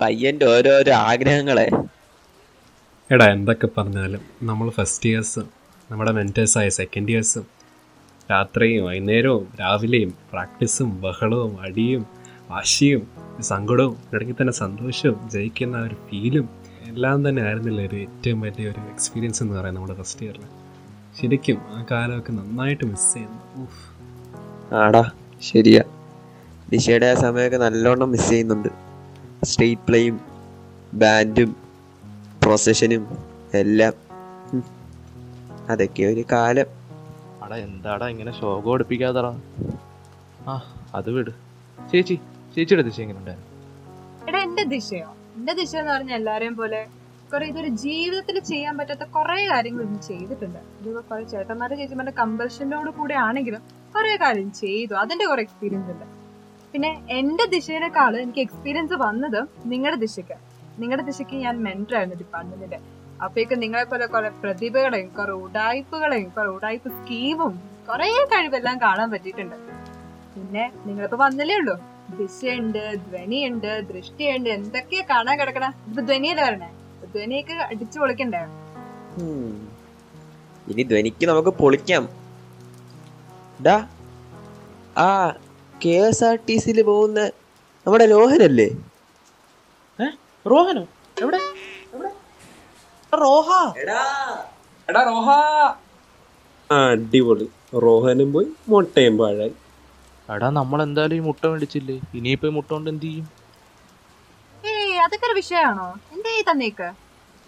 പയ്യന്റെ 0.00 0.46
ഓരോരോ 0.46 0.94
ആഗ്രഹങ്ങളെ. 0.94 1.70
എടാ 3.10 3.26
എന്തൊക്കെ 3.26 3.68
പറഞ്ഞാലും 3.78 4.20
നമ്മൾ 4.42 4.70
ഫസ്റ്റ് 4.70 5.08
ഇയേഴ്സും 5.08 5.46
നമ്മുടെ 5.90 6.12
മെന്റേഴ്സായ 6.12 6.68
സെക്കൻഡ് 6.68 7.10
ഇയേഴ്സും 7.10 7.46
രാത്രിയും 8.32 8.84
വൈകുന്നേരവും 8.84 9.48
രാവിലെയും 9.60 10.14
പ്രാക്ടീസും 10.32 11.00
ബഹളവും 11.00 11.60
അടിയും 11.60 12.06
വാശിയും 12.50 13.02
സങ്കടവും 13.40 13.96
ഇടയ്ക്ക് 14.14 14.34
തന്നെ 14.40 14.52
സന്തോഷവും 14.52 15.30
ജയിക്കുന്ന 15.30 15.76
ഒരു 15.78 15.94
ഫീലും 15.94 16.59
എല്ലാം 16.90 17.28
തന്നെ 17.28 17.42
ആയിരുന്നില്ല 17.42 17.80
ഒരു 17.80 17.96
ഏറ്റവും 17.96 18.40
വലിയ 18.40 18.70
ഒരു 18.70 18.80
എക്സ്പീരിയൻസ് 18.80 19.42
എന്ന് 19.42 19.58
പറയാം 19.58 19.74
നമ്മുടെ 19.74 20.02
ഫസ്റ്റ് 20.02 20.22
ഇയറിൽ 20.26 20.44
ശരിക്കും 21.20 21.58
ആ 21.68 21.84
കാലമൊക്കെ 21.90 22.32
നന്നായിട്ട് 22.32 22.84
മിസ് 22.84 23.14
ചെയ്യുന്നു. 23.14 23.68
ആടാ 24.74 25.10
ശരിയാ. 25.42 25.82
ദിശയുടെ 26.70 27.06
ആ 27.06 27.14
സമയമൊക്കെ 27.14 27.56
നല്ലോണം 27.56 28.10
മിസ് 28.10 28.28
ചെയ്യുന്നുണ്ട്. 28.28 28.68
സ്റ്റേറ്റ് 29.44 29.82
പ്ലേയും 29.82 30.20
ബാൻഡും 30.94 31.56
പ്രൊസഷനും 32.42 33.06
എല്ലാം. 33.54 33.92
അതൊക്കെ 35.68 36.02
ഒരു 36.02 36.24
കാലം. 36.32 36.66
അടാ 37.42 37.56
എന്താടാ 37.56 38.06
ഇങ്ങനെ 38.06 38.40
ശോകം 38.40 38.74
അടുപ്പിക്കാതടാ 38.74 39.40
ആ 40.46 40.74
അത് 40.94 41.10
വിട്. 41.10 41.30
ചേച്ചി 41.92 42.14
ചേച്ചിയുടെ 42.56 42.82
ദിശ 42.82 43.00
എങ്ങനെ 43.00 43.18
ഉണ്ടായിരുന്നു 43.18 43.48
എടാ 44.28 44.38
എന്റെ 44.38 44.64
ദിശയോ? 44.64 45.14
എന്റെ 45.36 45.52
ദിശ 45.52 45.76
എന്ന് 45.76 45.92
പറഞ്ഞ 45.92 46.12
എല്ലാരെയും 46.12 46.56
പോലെ 46.56 46.86
കുറെ 47.32 47.46
ഇതൊരു 47.46 47.68
ജീവിതത്തിൽ 47.68 48.38
ചെയ്യാൻ 48.38 48.78
പറ്റാത്ത 48.78 49.02
കുറെ 49.02 49.46
കാര്യങ്ങൾ 49.46 49.82
ഇന്ന് 49.82 50.02
ചെയ്തിട്ടുണ്ട്. 50.02 50.58
ഇതിപ്പോ 50.80 51.00
കുറെ 51.00 51.22
ചേട്ടന്മാരുടെ 51.22 51.76
ചേച്ചിമാരുടെ 51.76 52.14
കമ്പൽഷനോട് 52.18 52.90
കൂടെ 52.90 53.14
ആണെങ്കിലും 53.14 53.60
കുറെ 53.94 54.16
കാര്യം 54.16 54.52
ചെയ്തു. 54.52 54.94
അതിന്റെ 54.94 55.26
കുറെ 55.26 55.42
എക്സ്പീരിയൻസ് 55.42 55.90
ഉണ്ട്. 55.90 56.06
പിന്നെ 56.72 57.06
എന്റെ 57.10 57.46
ദിശയിലേക്കാൾ 57.46 58.16
എനിക്ക് 58.16 58.38
എക്സ്പീരിയൻസ് 58.38 58.92
വന്നത് 58.92 59.48
നിങ്ങളുടെ 59.64 60.00
ദിശയ്ക്ക്. 60.00 60.34
നിങ്ങളുടെ 60.78 61.06
ദിശയ്ക്ക് 61.06 61.36
ഞാൻ 61.36 61.62
മെന്റർ 61.62 61.96
ആയിരുന്നു 61.96 62.18
ഡിപ്പാർട്ട്മെന്റിന്റെ 62.18 62.78
അപ്പോഴേക്കും 63.22 63.60
നിങ്ങളെ 63.60 63.84
പോലെ 63.84 64.06
കുറെ 64.06 64.28
പ്രതിഭകളെയും 64.28 65.08
കുറെ 65.08 65.32
ഉടായ്പകളെയും 65.32 66.28
കുറെ 66.28 66.48
ഉടായ്പ 66.48 66.88
സ്കീമും 66.88 67.62
കുറെ 67.88 68.08
കഴിവെല്ലാം 68.32 68.80
കാണാൻ 68.80 69.10
പറ്റിയിട്ടുണ്ട്. 69.10 69.56
പിന്നെ 70.34 70.72
നിങ്ങളിപ്പോ 70.86 71.16
വന്നില്ലേ 71.16 71.56
ഉള്ളൂ. 71.56 71.89
ദിശയുണ്ട് 72.18 72.82
ധ്വനിയുണ്ട് 73.06 73.70
ദൃഷ്ടിയുണ്ട് 73.88 74.48
എന്തൊക്കെയാ 74.48 75.02
കാണാൻ 75.10 75.40
കിടക്കണ? 75.40 75.66
ഇപ്പൊ 75.88 76.02
ധ്വനിയല്ലേ 76.02 76.44
വരണേ 76.44 76.70
ധ്വനിയൊക്കെ 77.14 77.52
അടിച്ചു 77.52 77.98
പൊളിക്കണ്ടേ. 77.98 78.42
ഇനി 80.70 80.82
ധ്വനിക്ക് 80.82 81.24
നമുക്ക് 81.26 81.48
പൊളിക്കാം. 81.48 82.08
ഡാ 83.66 83.76
ആ 84.98 85.08
കെ 85.84 85.94
എസ് 86.08 86.24
ആർ 86.24 86.36
ടി 86.48 86.56
സിയിൽ 86.56 86.82
പോകുന്ന 86.82 87.20
നമ്മുടെ 87.86 88.06
ലോഹനല്ലേ? 88.06 88.68
റോഹനോ? 90.46 90.84
എവിടെ? 91.22 91.40
റോഹ. 93.14 93.48
എടാ. 93.80 94.02
റോഹ. 94.88 95.28
അടിപൊളി. 96.70 97.46
റോഹനും 97.74 98.32
പോയി 98.32 98.48
മുട്ടയും 98.68 99.18
പാഴായി 99.18 99.52
എടാ 100.34 100.48
നമ്മൾ 100.58 100.78
എന്തായാലും 100.86 101.16
ഈ 101.18 101.22
മുട്ട 101.28 101.42
മേടിച്ചില്ലേ? 101.52 101.96
ഇനിയിപ്പോ 102.18 102.46
ഈ 102.50 102.52
മുട്ട 102.56 102.68
കൊണ്ട് 102.72 102.90
എന്ത് 102.92 103.06
ചെയ്യും? 103.06 103.26
ഏയ് 104.72 104.96
അതൊക്കെ 105.04 105.26
ഒരു 105.28 105.36
വിഷയമാണോ? 105.40 105.86
എന്തേ 106.14 106.32
ഈ 106.40 106.42
തന്നേക്ക്? 106.50 106.88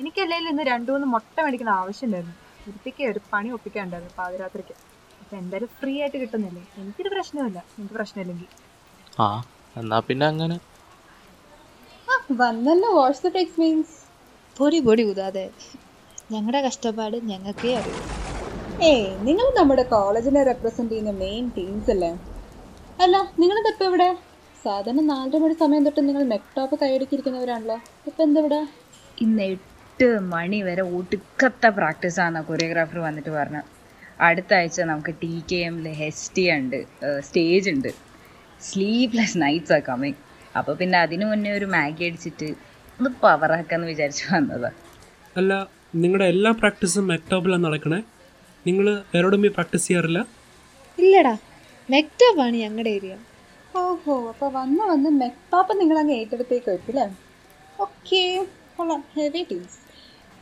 എനിക്കല്ലേ 0.01 0.39
ഇന്ന് 0.53 0.65
രണ്ടു 0.73 0.91
മൂന്ന് 0.95 1.07
മുട്ട 1.15 1.37
മേടിക്കുന്ന 1.45 1.73
ആവശ്യമുണ്ടായിരുന്നു. 1.81 2.37
ഇരുത്തിക്ക് 2.69 3.05
ഒരു 3.13 3.21
പണി 3.33 3.49
ഒപ്പിക്കാണ്ടായിരുന്നു 3.57 4.15
പാതിരാത്രിക്ക്. 4.21 4.75
അപ്പൊ 5.23 5.35
എന്തായാലും 5.43 5.71
ഫ്രീ 5.79 5.93
ആയിട്ട് 6.03 6.19
കിട്ടുന്നില്ലേ? 6.23 6.63
എനിക്കൊരു 6.81 7.11
പ്രശ്നമില്ല 7.15 7.59
എനിക്ക് 7.79 7.95
പ്രശ്നമില്ലെങ്കിൽ. 8.01 8.49
ആ 9.25 9.29
എന്നാ 9.77 9.99
പിന്നെ 10.09 10.27
അങ്ങനെ. 10.33 10.57
വന്നല്ലോ 12.41 12.91
വാട്സ് 12.99 13.23
ദ 13.27 13.31
ടെക്സ് 13.37 13.61
മീൻസ് 13.61 13.95
പൊടി 14.57 14.79
പൊടി 14.87 15.03
ഊതാതെ. 15.11 15.47
ഞങ്ങളുടെ 16.33 16.61
കഷ്ടപ്പാട് 16.67 17.17
ഞങ്ങൾക്കേ 17.31 17.73
അറിയൂ. 17.81 18.01
ഏ 18.89 18.93
നിങ്ങൾ 19.29 19.47
നമ്മുടെ 19.59 19.85
കോളേജിനെ 19.95 20.43
റെപ്രസെന്റ് 20.51 20.93
ചെയ്യുന്ന 20.93 21.13
മെയിൻ 21.25 21.45
ടീംസ് 21.57 21.91
അല്ലേ? 21.95 22.13
അല്ല 23.03 23.17
നിങ്ങളിത് 23.41 23.69
ഇപ്പൊ 23.73 23.85
ഇവിടെ? 23.91 24.09
സാധാരണ 24.65 25.03
നാലര 25.13 25.39
മണി 25.43 25.55
സമയം 25.63 25.83
തൊട്ട് 25.87 26.03
നിങ്ങൾ 26.09 26.23
മെക്ടോപ്പ് 26.33 26.75
കൈയടക്കിയിരിക്കുന്നവരാണല്ലോ 26.83 27.77
ഇപ്പൊ 28.09 28.21
എന്താ 28.27 28.41
ഇവിടെ? 28.43 28.61
ഇന്ന് 29.19 29.45
എട്ട് 29.53 30.09
മണി 30.35 30.59
വരെ 30.69 30.85
ഒടുക്കത്തെ 30.99 31.71
ആണ് 32.27 32.41
കൊറിയോഗ്രാഫർ 32.49 32.99
വന്നിട്ട് 33.07 33.33
പറഞ്ഞു. 33.39 33.63
അടുത്ത 34.29 34.53
ആഴ്ച 34.59 34.81
നമുക്ക് 34.91 35.13
ടി 35.23 35.33
കെ 35.51 35.59
എമ്മിൽ 35.69 35.87
ഹെസ്റ്റി 36.03 36.45
ഉണ്ട് 36.57 36.79
സ്റ്റേജ് 37.29 37.69
ഉണ്ട്. 37.75 37.91
സ്ലീപ്ലെസ് 38.69 39.39
നൈറ്റ്സ് 39.45 39.75
ആ 39.77 39.81
കമ്മിങ് 39.89 40.19
അപ്പോൾ 40.59 40.75
പിന്നെ 40.81 40.97
അതിനു 41.05 41.25
മുന്നേ 41.31 41.53
ഒരു 41.59 41.67
മാഗി 41.75 42.05
അടിച്ചിട്ട് 42.09 42.49
ഒന്ന് 42.99 43.11
പവറാക്കാന്ന് 43.23 43.89
വിചാരിച്ചു 43.93 44.25
വന്നതാ. 44.35 44.71
അല്ല 45.37 45.53
നിങ്ങളുടെ 46.03 46.27
എല്ലാ 46.35 46.51
പ്രാക്ടീസും 46.61 47.07
മെക്ടോപ്പിലാണ് 47.13 47.65
നടക്കണേ? 47.69 48.01
നിങ്ങൾ 48.67 48.87
വേറോടും 49.15 49.43
പ്രാക്ടീസ് 49.57 49.87
ചെയ്യാറില്ല? 49.89 50.21
ഇല്ലടാ 50.99 51.35
മെക്ടോപ്പാണ് 51.93 52.57
ഞങ്ങളുടെ 52.65 52.91
ഏരിയ. 52.97 53.15
ഓഹോ 53.81 54.15
അപ്പൊ 54.31 54.47
വന്ന് 54.57 54.85
വന്ന് 54.91 55.11
മെക്ടാപ്പ് 55.23 55.73
നിങ്ങൾ 55.81 55.97
അങ്ങ് 56.01 56.15
ഏറ്റെടുത്തേക്ക് 56.21 56.69
വെക്കില്ലേ? 56.75 57.07
ഓക്കെ 57.85 58.21
കൊള്ളാം. 58.77 59.01
ഹെവി 59.15 59.43
ടീംസ് 59.51 59.79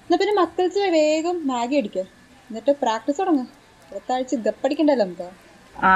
എന്നാ 0.04 0.16
പിന്നെ 0.20 0.34
മക്കൾസ് 0.40 0.82
വേഗം 0.96 1.36
മാഗി 1.50 1.76
അടിക്കുക 1.80 2.04
എന്നിട്ട് 2.50 2.72
പ്രാക്ടീസ് 2.82 3.18
തുടങ്ങുക 3.20 3.46
അടുത്ത 3.92 4.10
ആഴ്ച 4.16 4.34
ഗപ്പടിക്കണ്ടല്ലോ 4.46 5.04
നമുക്ക്. 5.04 5.28
ആ 5.76 5.92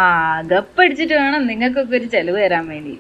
ഗപ്പടിച്ചിട്ട് 0.52 1.14
വേണം 1.22 1.42
നിങ്ങൾക്കൊക്കെ 1.50 1.96
ഒരു 2.00 2.06
ചെലവ് 2.14 2.38
തരാൻ 2.44 2.64
വേണ്ടി. 2.72 2.94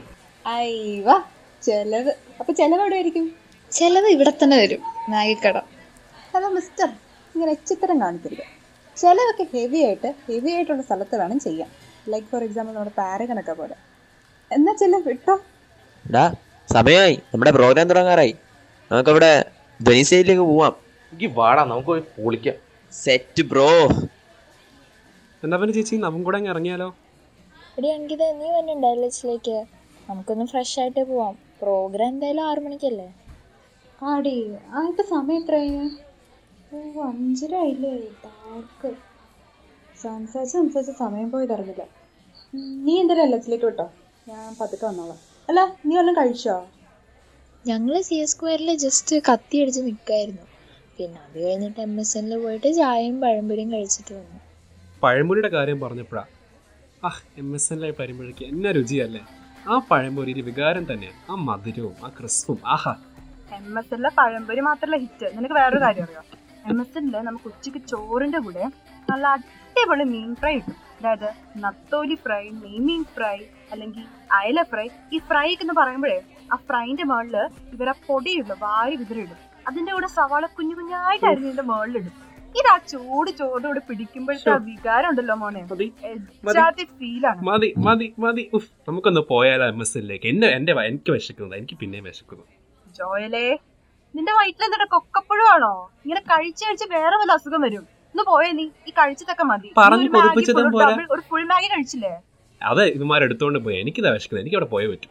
അയ്യവാ 0.46 1.16
ചെലവ്. 1.62 2.12
അപ്പൊ 2.40 2.52
ചെലവ് 2.60 2.82
എവിടെ 2.84 2.96
ആയിരിക്കും 2.98 3.26
ചെലവ് 3.72 4.08
ഇവിടെ 4.16 4.32
തന്നെ 4.42 4.56
വരും 4.62 4.82
മാഗിക്കട 5.12 5.56
ഹലോ 6.32 6.48
മിസ്റ്റർ. 6.56 6.88
ഇങ്ങനെ 7.34 7.52
എച്ചിത്തരം 7.56 7.96
കാണിക്കരുത്. 8.02 8.44
ചിലവൊക്കെ 8.96 9.44
ഹെവി 9.54 9.78
ആയിട്ട് 9.86 10.10
ഹെവി 10.26 10.50
ആയിട്ടുള്ള 10.56 10.82
സ്ഥലത്ത് 10.88 11.14
വേണം 11.22 11.38
ചെയ്യാൻ. 11.46 11.70
ലൈക്ക് 12.08 12.28
ഫോർ 12.28 12.42
എക്സാമ്പിൾ 12.42 12.72
നമ്മുടെ 12.72 12.94
പാരഗണൊക്കെ 12.98 13.52
പോലെ. 13.52 13.76
എന്നാ 14.52 14.72
ചെല്ല 14.72 14.96
വിട്ടോ? 14.96 15.34
ഡാ 16.14 16.24
സമയമായി 16.72 17.14
നമ്മുടെ 17.34 17.50
പ്രോഗ്രാം 17.50 17.88
തുടങ്ങാറായി. 17.88 18.34
നമുക്കവിടെ 18.90 19.50
ധ്വനിസയിലേക്ക് 19.80 20.42
പോവാം. 20.42 20.74
എനിക്ക് 21.12 21.28
വാടാ 21.38 21.64
നമുക്ക് 21.64 21.88
പോയി 21.88 22.00
പൊളിക്കാം. 22.00 22.54
സെറ്റ് 22.92 23.42
ബ്രോ 23.42 23.68
എന്നാ 25.42 25.56
പിന്നെ 25.56 25.74
ചേച്ചി 25.74 25.96
നമുക്ക് 25.96 26.24
കൂടെ 26.24 26.36
അങ്ങ് 26.36 26.50
ഇറങ്ങിയാലോ? 26.50 26.88
എടി 27.78 27.88
അങ്കിത 27.88 28.22
നീ 28.40 28.50
വന്നെ 28.50 28.74
ലച്ചിലേക്ക് 29.02 29.56
നമുക്കൊന്ന് 30.10 30.44
ഫ്രഷ് 30.44 30.80
ആയിട്ട് 30.80 31.02
പോവാം. 31.10 31.34
പ്രോഗ്രാം 31.62 32.08
എന്തായാലും 32.08 32.44
ആറു 32.48 32.60
മണിക്കല്ലേ? 32.60 33.08
ആടി 34.02 34.36
ആ 34.74 34.86
ഇപ്പൊ 34.88 35.02
സമയം 35.02 35.42
എത്രയായി? 35.42 35.90
ഓ 36.72 37.02
അഞ്ചര 37.02 37.54
ആയില്ലേ? 37.54 37.94
ഡാർക്ക് 38.24 38.90
സംസാരിച്ച് 40.04 40.56
സംസാരിച്ച് 40.56 40.92
സമയം 40.98 41.30
പോയി 41.30 41.46
അറിഞ്ഞില്ല 41.48 41.84
നീ 42.84 42.94
എന്തായാലും 43.00 43.24
എല്ലാത്തിലേക്ക് 43.26 43.64
വിട്ടോ? 43.64 43.86
ഞാൻ 44.26 44.56
പതുക്കെ 44.60 44.86
വന്നോളാം. 44.86 45.18
അല്ല 45.48 45.60
നീ 45.86 45.94
വല്ലതും 45.96 46.16
കഴിച്ചോ? 46.20 46.56
ഞങ്ങൾ 47.64 47.94
സി 48.00 48.14
എസ് 48.14 48.32
സ്ക്വയറിൽ 48.32 48.70
ജസ്റ്റ് 48.76 49.16
കത്തി 49.28 49.56
അടിച്ച് 49.62 49.80
നിൽക്കായിരുന്നു 49.80 50.44
പിന്നെ 50.98 51.18
അത് 51.26 51.38
കഴിഞ്ഞിട്ട് 51.44 51.80
എം 51.80 52.00
എസ് 52.00 52.18
എന്നിൽ 52.18 52.38
പോയിട്ട് 52.38 52.68
ചായയും 52.74 53.20
പഴംപൊരിയും 53.20 53.72
കഴിച്ചിട്ട് 53.72 54.12
വന്നു. 54.14 54.38
പഴംപൊരിയുടെ 55.02 55.48
കാര്യം 55.48 55.80
പറഞ്ഞപ്പോഴാ 55.80 56.24
ആ 57.02 57.10
എം 57.38 57.54
എസ് 57.56 57.72
എന്നിലായി 57.72 57.94
വരുമ്പോഴേക്ക് 57.98 58.44
എന്നാ 58.44 58.70
രുചിയല്ലേ? 58.70 59.22
ആ 59.66 59.78
പഴംപൊരിയിൽ 59.90 60.40
വികാരം 60.42 60.84
തന്നെയാണ് 60.90 61.18
ആ 61.30 61.36
മധുരവും 61.48 61.96
ആ 62.04 62.10
ക്രിസ്പും 62.18 62.58
ആഹാ. 62.66 62.94
എം 63.52 63.78
എസ് 63.78 63.92
എല്ലിലെ 63.94 64.10
പഴംപൊരി 64.18 64.60
മാത്രമല്ല 64.60 64.96
ഹിറ്റ്. 64.96 65.26
നിനക്ക് 65.36 65.54
വേറൊരു 65.54 65.82
കാര്യം 65.84 66.04
അറിയോ? 66.04 66.22
എം 66.64 66.80
എസ് 66.82 66.98
എല്ലിൽ 66.98 67.16
നമുക്ക് 67.22 67.46
ഉച്ചയ്ക്ക് 67.46 67.80
ചോറിന്റെ 67.88 68.38
കൂടെ 68.38 68.64
നല്ല 69.10 69.26
അടിപൊളി 69.74 70.04
മീൻ 70.04 70.34
ഫ്രൈ 70.40 70.54
കിട്ടും 70.56 70.76
അതായത് 70.98 71.28
നത്തോലി 71.64 72.16
ഫ്രൈ 72.24 72.42
നെയ്മീൻ 72.64 73.04
ഫ്രൈ 73.14 73.36
അല്ലെങ്കിൽ 73.72 74.04
അയല 74.32 74.62
ഫ്രൈ. 74.62 74.86
ഈ 75.12 75.18
ഫ്രൈ 75.28 75.48
എന്ന് 75.62 75.74
പറയുമ്പോഴേ 75.80 76.18
ആ 76.52 76.56
ഫ്രൈന്റെ 76.68 77.04
മുകളിൽ 77.10 77.36
ഇവരെ 77.74 77.94
പൊടിയുള്ളു 78.08 78.54
വാരി 78.62 78.94
വിതറിയിടും. 78.96 79.40
അതിന്റെ 79.68 79.92
കൂടെ 79.92 80.08
സവാള 80.18 80.44
കുഞ്ഞു 80.58 80.74
കുഞ്ഞായിട്ട് 80.74 81.26
അരിഞ്ഞതിന്റെ 81.30 81.64
മുകളിലിടും. 81.70 82.14
ഇത് 82.60 82.68
ആ 82.72 82.76
ചൂട് 82.92 83.30
ചോടോട് 83.38 83.80
പിടിക്കുമ്പോഴത്തെ 83.88 84.50
ആ 84.50 84.56
വികാരം 84.70 85.08
ഉണ്ടല്ലോ 85.10 85.34
മോനെ. 85.34 85.62
മതി 85.70 86.84
ഫീലാണ് 86.98 87.40
മതി 87.48 87.70
മതി 88.24 88.44
നമുക്കൊന്ന് 88.88 89.22
പോയാലോ 89.32 89.66
എം 89.74 89.80
എസ് 89.86 89.96
എല്ലേക്ക് 90.02 90.26
എന്നെ 90.32 90.48
എന്റെ 90.58 90.72
എനിക്ക് 90.90 91.12
വിശക്കുന്നത് 91.12 91.58
എനിക്ക് 91.60 91.78
പിന്നെയും 91.82 92.04
വിശക്കുന്നു. 92.10 92.44
ജോയലേ 92.98 93.46
നിന്റെ 94.14 94.32
വയറ്റിലെന്താ 94.32 94.86
കൊക്കപ്പഴുവാണോ? 94.94 94.94
കൊക്കപ്പുഴമാണോ 94.96 95.72
ഇങ്ങനെ 96.04 96.20
കഴിച്ചു 96.32 96.62
കഴിച്ച് 96.64 96.86
വേറെ 96.94 97.16
വല്ല 97.20 97.32
അസുഖം 97.32 97.62
വരും. 97.66 97.84
ഒന്ന് 98.14 98.24
പോയേ 98.30 98.52
നീ. 98.52 98.64
ഈ 98.88 98.90
കഴിച്ചതൊക്കെ 98.90 99.44
മതി. 99.44 99.72
പറഞ്ഞു 99.78 100.08
കൊടുപ്പിച്ചതും 100.14 100.72
പോരാ. 100.72 100.96
ഒരു 101.10 101.20
ഫുൾ 101.20 101.44
മാഗി 101.44 101.66
കഴിച്ചില്ലേ? 101.66 102.12
അതെ 102.62 102.84
ഇതുമാർ 102.84 103.22
എടുത്തോണ്ട് 103.22 103.58
പോയി. 103.58 103.76
എനിക്കിതാ 103.76 104.10
വിശക്കുന്നത് 104.10 104.42
എനിക്ക് 104.42 104.56
അവിടെ 104.56 104.68
പോയേ 104.74 104.86
പറ്റും. 104.90 105.10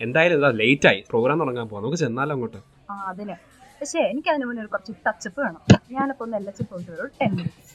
എന്തായാലും 0.00 0.36
ഇതാ 0.38 0.50
ലേറ്റ് 0.50 0.86
ആയി. 0.86 1.04
പ്രോഗ്രാം 1.10 1.40
തുടങ്ങാൻ 1.40 1.68
പോവാം. 1.68 1.82
നമുക്ക് 1.82 1.98
ചെന്നാലോ 1.98 2.32
അങ്ങോട്ട്? 2.36 2.60
ആ 2.90 2.94
അതിനെ. 3.10 3.36
പക്ഷേ 3.80 3.98
എനിക്ക് 3.98 4.28
അതിന് 4.28 4.44
മുന്നേ 4.44 4.64
കുറച്ച് 4.64 4.92
ടച്ചപ്പ് 5.06 5.40
വേണം. 5.40 5.60
ഞാനിപ്പോ 5.90 6.24
ഒന്ന് 6.24 6.36
എൽ 6.36 6.46
എച്ച് 6.48 6.62
പോയിട്ട് 6.70 6.90
വരും. 6.90 7.10
ടെൻ 7.20 7.32
മിനിറ്റ്സ് 7.36 7.74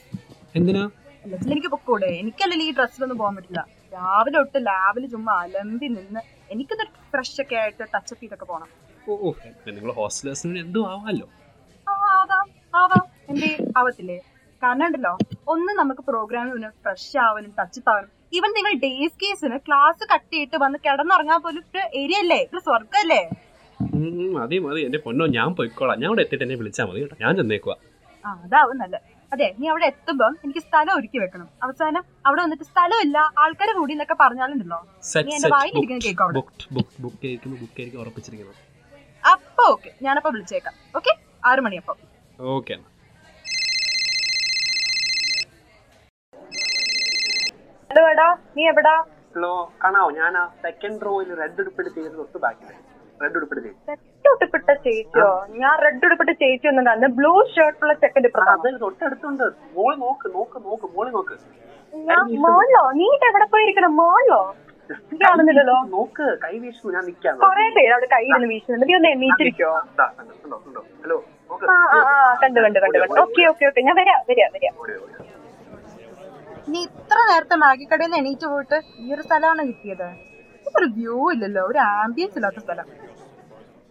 എന്തിനാ? 0.56 0.90
എൽ 1.26 1.34
എച്ചിൽ 1.34 1.52
എനിക്ക് 1.52 1.68
പൊക്കൂടെ. 1.68 2.06
എനിക്കല്ലേ 2.06 2.56
ഈ 2.68 2.72
ഡ്രസ്സിലൊന്നും 2.72 3.18
പോകാൻ 3.18 3.36
പറ്റില്ല. 3.36 3.66
രാവിലെ 3.94 4.38
തൊട്ട് 4.38 4.66
ലാബിൽ 4.66 5.06
ചുമ്മാ 5.06 5.32
അലമ്പി 5.42 5.86
നിന്ന് 5.86 6.20
എനിക്കൊന്ന് 6.50 6.84
ഫ്രഷ് 7.12 7.40
ഒക്കെ 7.40 7.56
ആയിട്ട് 7.56 7.82
ടച്ചപ്പ് 7.94 8.22
ചെയ്തൊക്കെ 8.22 8.44
പോണം. 8.44 8.68
നിങ്ങൾ 9.68 9.92
ഹോസ്റ്റലേഴ്സിന് 9.92 10.58
എന്തും 10.58 10.88
ആവാമല്ലോ 10.90 11.28
ആവാം. 11.86 12.46
ആവാം. 12.74 13.04
എന്തേ? 13.28 13.56
ആവത്തില്ലേ? 13.76 14.18
കാരണം 14.62 14.84
ഉണ്ടല്ലോ 14.88 15.12
ഒന്ന് 15.52 15.72
നമുക്ക് 15.80 16.02
പ്രോഗ്രാമിന് 16.08 16.70
ഫ്രഷ് 16.84 17.14
ആവാനും 17.26 17.52
ടച്ച് 17.58 17.80
ആവാനും. 17.90 18.10
ഈവൻ 18.38 18.50
നിങ്ങൾ 18.56 18.72
ഡേസ് 18.84 19.16
കേസിന് 19.22 19.56
ക്ലാസ് 19.66 20.02
കട്ട് 20.12 20.32
ചെയ്തിട്ട് 20.34 20.58
വന്ന് 20.64 20.78
കിടന്നുറങ്ങാൻ 20.86 21.38
പോലും 21.44 21.62
ഒരു 21.72 21.82
ഏരിയ 22.00 22.18
അല്ലേ? 22.24 22.40
ഒരു 22.52 22.60
സ്വർഗല്ലേ 22.66 23.22
മതി 24.36 24.56
മതി. 24.66 24.80
എന്റെ 24.88 24.98
പൊന്നോ 25.04 25.24
ഞാൻ 25.36 25.48
പോയിക്കോളാം. 25.58 25.96
ഞാൻ 26.02 26.08
അവിടെ 26.10 26.22
എത്തിയിട്ട് 26.24 26.44
എന്നെ 26.46 26.56
വിളിച്ചാൽ 26.60 26.86
മതി 26.90 27.00
കേട്ടോ. 27.02 27.16
ഞാൻ 27.24 27.32
ചെന്നേക്കുവാ. 27.38 27.76
ആ 28.24 28.30
അതാവും 28.44 28.76
നല്ല 28.82 28.96
അതെ 29.32 29.46
നീ 29.60 29.66
അവിടെ 29.72 29.86
എത്തുമ്പോൾ 29.92 30.32
എനിക്ക് 30.44 30.62
സ്ഥലം 30.66 30.92
ഒരുക്കി 30.98 31.18
വെക്കണം. 31.22 31.48
അവസാനം 31.64 32.02
അവിടെ 32.26 32.40
വന്നിട്ട് 32.44 32.66
സ്ഥലമില്ല 32.70 33.18
ആൾക്കാരെ 33.42 33.72
കൂടി 33.78 33.92
എന്നൊക്കെ 33.96 34.16
പറഞ്ഞാലുണ്ടല്ലോ? 34.22 34.78
നീ 35.26 35.32
എന്റെ 35.38 35.50
വായിലിരിക്കുന്ന 35.56 36.00
കേക്ക് 36.06 36.22
അവിടെ? 36.26 36.40
അപ്പൊ 39.24 39.64
ഓക്കെ 39.74 39.90
ഞാനപ്പോ 40.06 40.30
വിളിച്ചേക്കാം. 40.36 40.74
ഓക്കെ 41.00 41.12
ആറു 41.50 41.62
മണിയപ്പം. 41.66 41.98
ഓക്കെ 42.56 42.76
ഹലോ 47.90 48.02
എടാ 48.10 48.26
നീ 48.56 48.62
എവിടാ? 48.70 48.92
ഹലോ 49.34 49.52
കാണാവോ? 49.82 50.08
ഞാൻ 50.18 50.32
ആ 50.40 50.42
സെക്കൻഡ് 50.64 51.00
റോയിൽ 51.06 51.30
റെഡ് 51.40 51.60
ഉടുപ്പിട്ട് 51.62 51.90
ചെയ്ത് 51.94 52.12
തൊട്ട് 52.18 52.38
ബാക്കിൽ 52.44 52.68
റെഡ് 53.22 53.36
ഉടുപ്പിട്ട് 53.38 53.62
ചെയ്ത്. 53.64 53.78
റെഡ് 53.90 54.28
ഉടുപ്പിട്ട 54.32 54.68
ചേച്ചിയോ? 54.84 55.30
ഞാൻ 55.62 55.74
റെഡ് 55.84 56.04
ഉടുപ്പിട്ട 56.08 56.32
ചേച്ചി 56.42 56.68
ഒന്നും 56.72 56.84
കണ്ട് 56.90 57.06
ബ്ലൂ 57.18 57.32
ഷർട്ടുള്ള 57.54 57.94
ചെക്കന്റെ 58.02 58.30
അത് 58.54 58.68
തൊട്ടടുത്തുണ്ട്. 58.84 59.44
മോൾ 59.76 59.90
നോക്ക് 60.04 60.28
നോക്ക് 60.36 60.60
നോക്ക് 60.66 60.88
മോൾ 60.96 61.08
നോക്ക്. 61.16 61.36
മോളോ 62.46 62.82
നീ 63.00 63.08
ഇത് 63.16 63.26
എവിടെ 63.30 63.48
പോയിരിക്കണം 63.54 63.94
മോളോ 64.02 64.40
നീ 65.10 65.18
കാണുന്നില്ലല്ലോ. 65.24 65.78
നോക്ക് 65.96 66.28
കൈ 66.44 66.54
വീശു 66.66 66.94
ഞാൻ 66.96 67.04
നിൽക്കാം 67.10 67.42
കൊറേ 67.46 67.66
പേര് 67.78 67.92
അവിടെ 67.96 68.10
കയ്യിൽ 68.14 68.46
വീശുന്നുണ്ട്. 68.52 68.86
നീ 68.90 68.96
ഒന്ന് 69.00 69.10
എണ്ണീറ്റിരിക്കോ 69.16 69.72
ഹലോ 71.02 71.18
നോക്ക്. 71.50 71.66
ആ 71.74 71.76
ആ 71.96 72.00
ആ 72.12 72.16
കണ്ടു 72.44 72.60
കണ്ടു 72.66 72.78
കണ്ടു 72.86 72.98
കണ്ടു. 73.04 73.20
Okay 73.26 73.42
okay 73.52 73.66
okay. 73.70 73.82
ഞാൻ 73.88 73.96
വരാം 74.02 74.22
വരാം 74.30 74.52
വരാം. 74.58 74.74
നീ 76.72 76.80
ഇത്ര 76.88 77.18
നേരത്തെ 77.30 77.56
മാഗിക്കടയിൽ 77.62 77.92
കടയിൽ 77.92 78.10
നിന്ന് 78.10 78.18
എണീറ്റ് 78.22 78.46
പോയിട്ട് 78.52 78.76
ഈ 79.04 79.14
ഒരു 79.14 79.22
സ്ഥലമാണ് 79.26 79.62
കിട്ടിയത്. 79.68 80.08
ഒരു 80.78 80.86
വ്യൂ 80.96 81.16
ഇല്ലല്ലോ 81.34 81.62
ഒരു 81.70 81.78
ആംബിയൻസ് 82.02 82.36
ഇല്ലാത്ത 82.38 82.60
സ്ഥലം. 82.64 82.86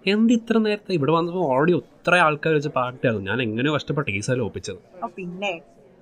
എന്ത് 0.05 0.31
ഇത്ര 0.37 0.57
നേരത്തെ? 0.65 0.91
ഇവിടെ 0.97 1.11
വന്നപ്പോൾ 1.15 1.43
ഓൾറെഡി 1.53 1.73
ഒത്ര 1.79 2.13
ആൾക്കാർ 2.25 2.53
വെച്ച് 2.57 2.71
പാട്ടായിരുന്നു 2.77 3.25
ഞാൻ 3.29 3.39
എങ്ങനെയോ 3.47 3.73
കഷ്ടപ്പെട്ട് 3.77 4.11
ഈ 4.17 4.21
സ്ഥലം 4.27 4.45
ഒപ്പിച്ചത്. 4.45 4.79
പിന്നെ. 5.17 5.51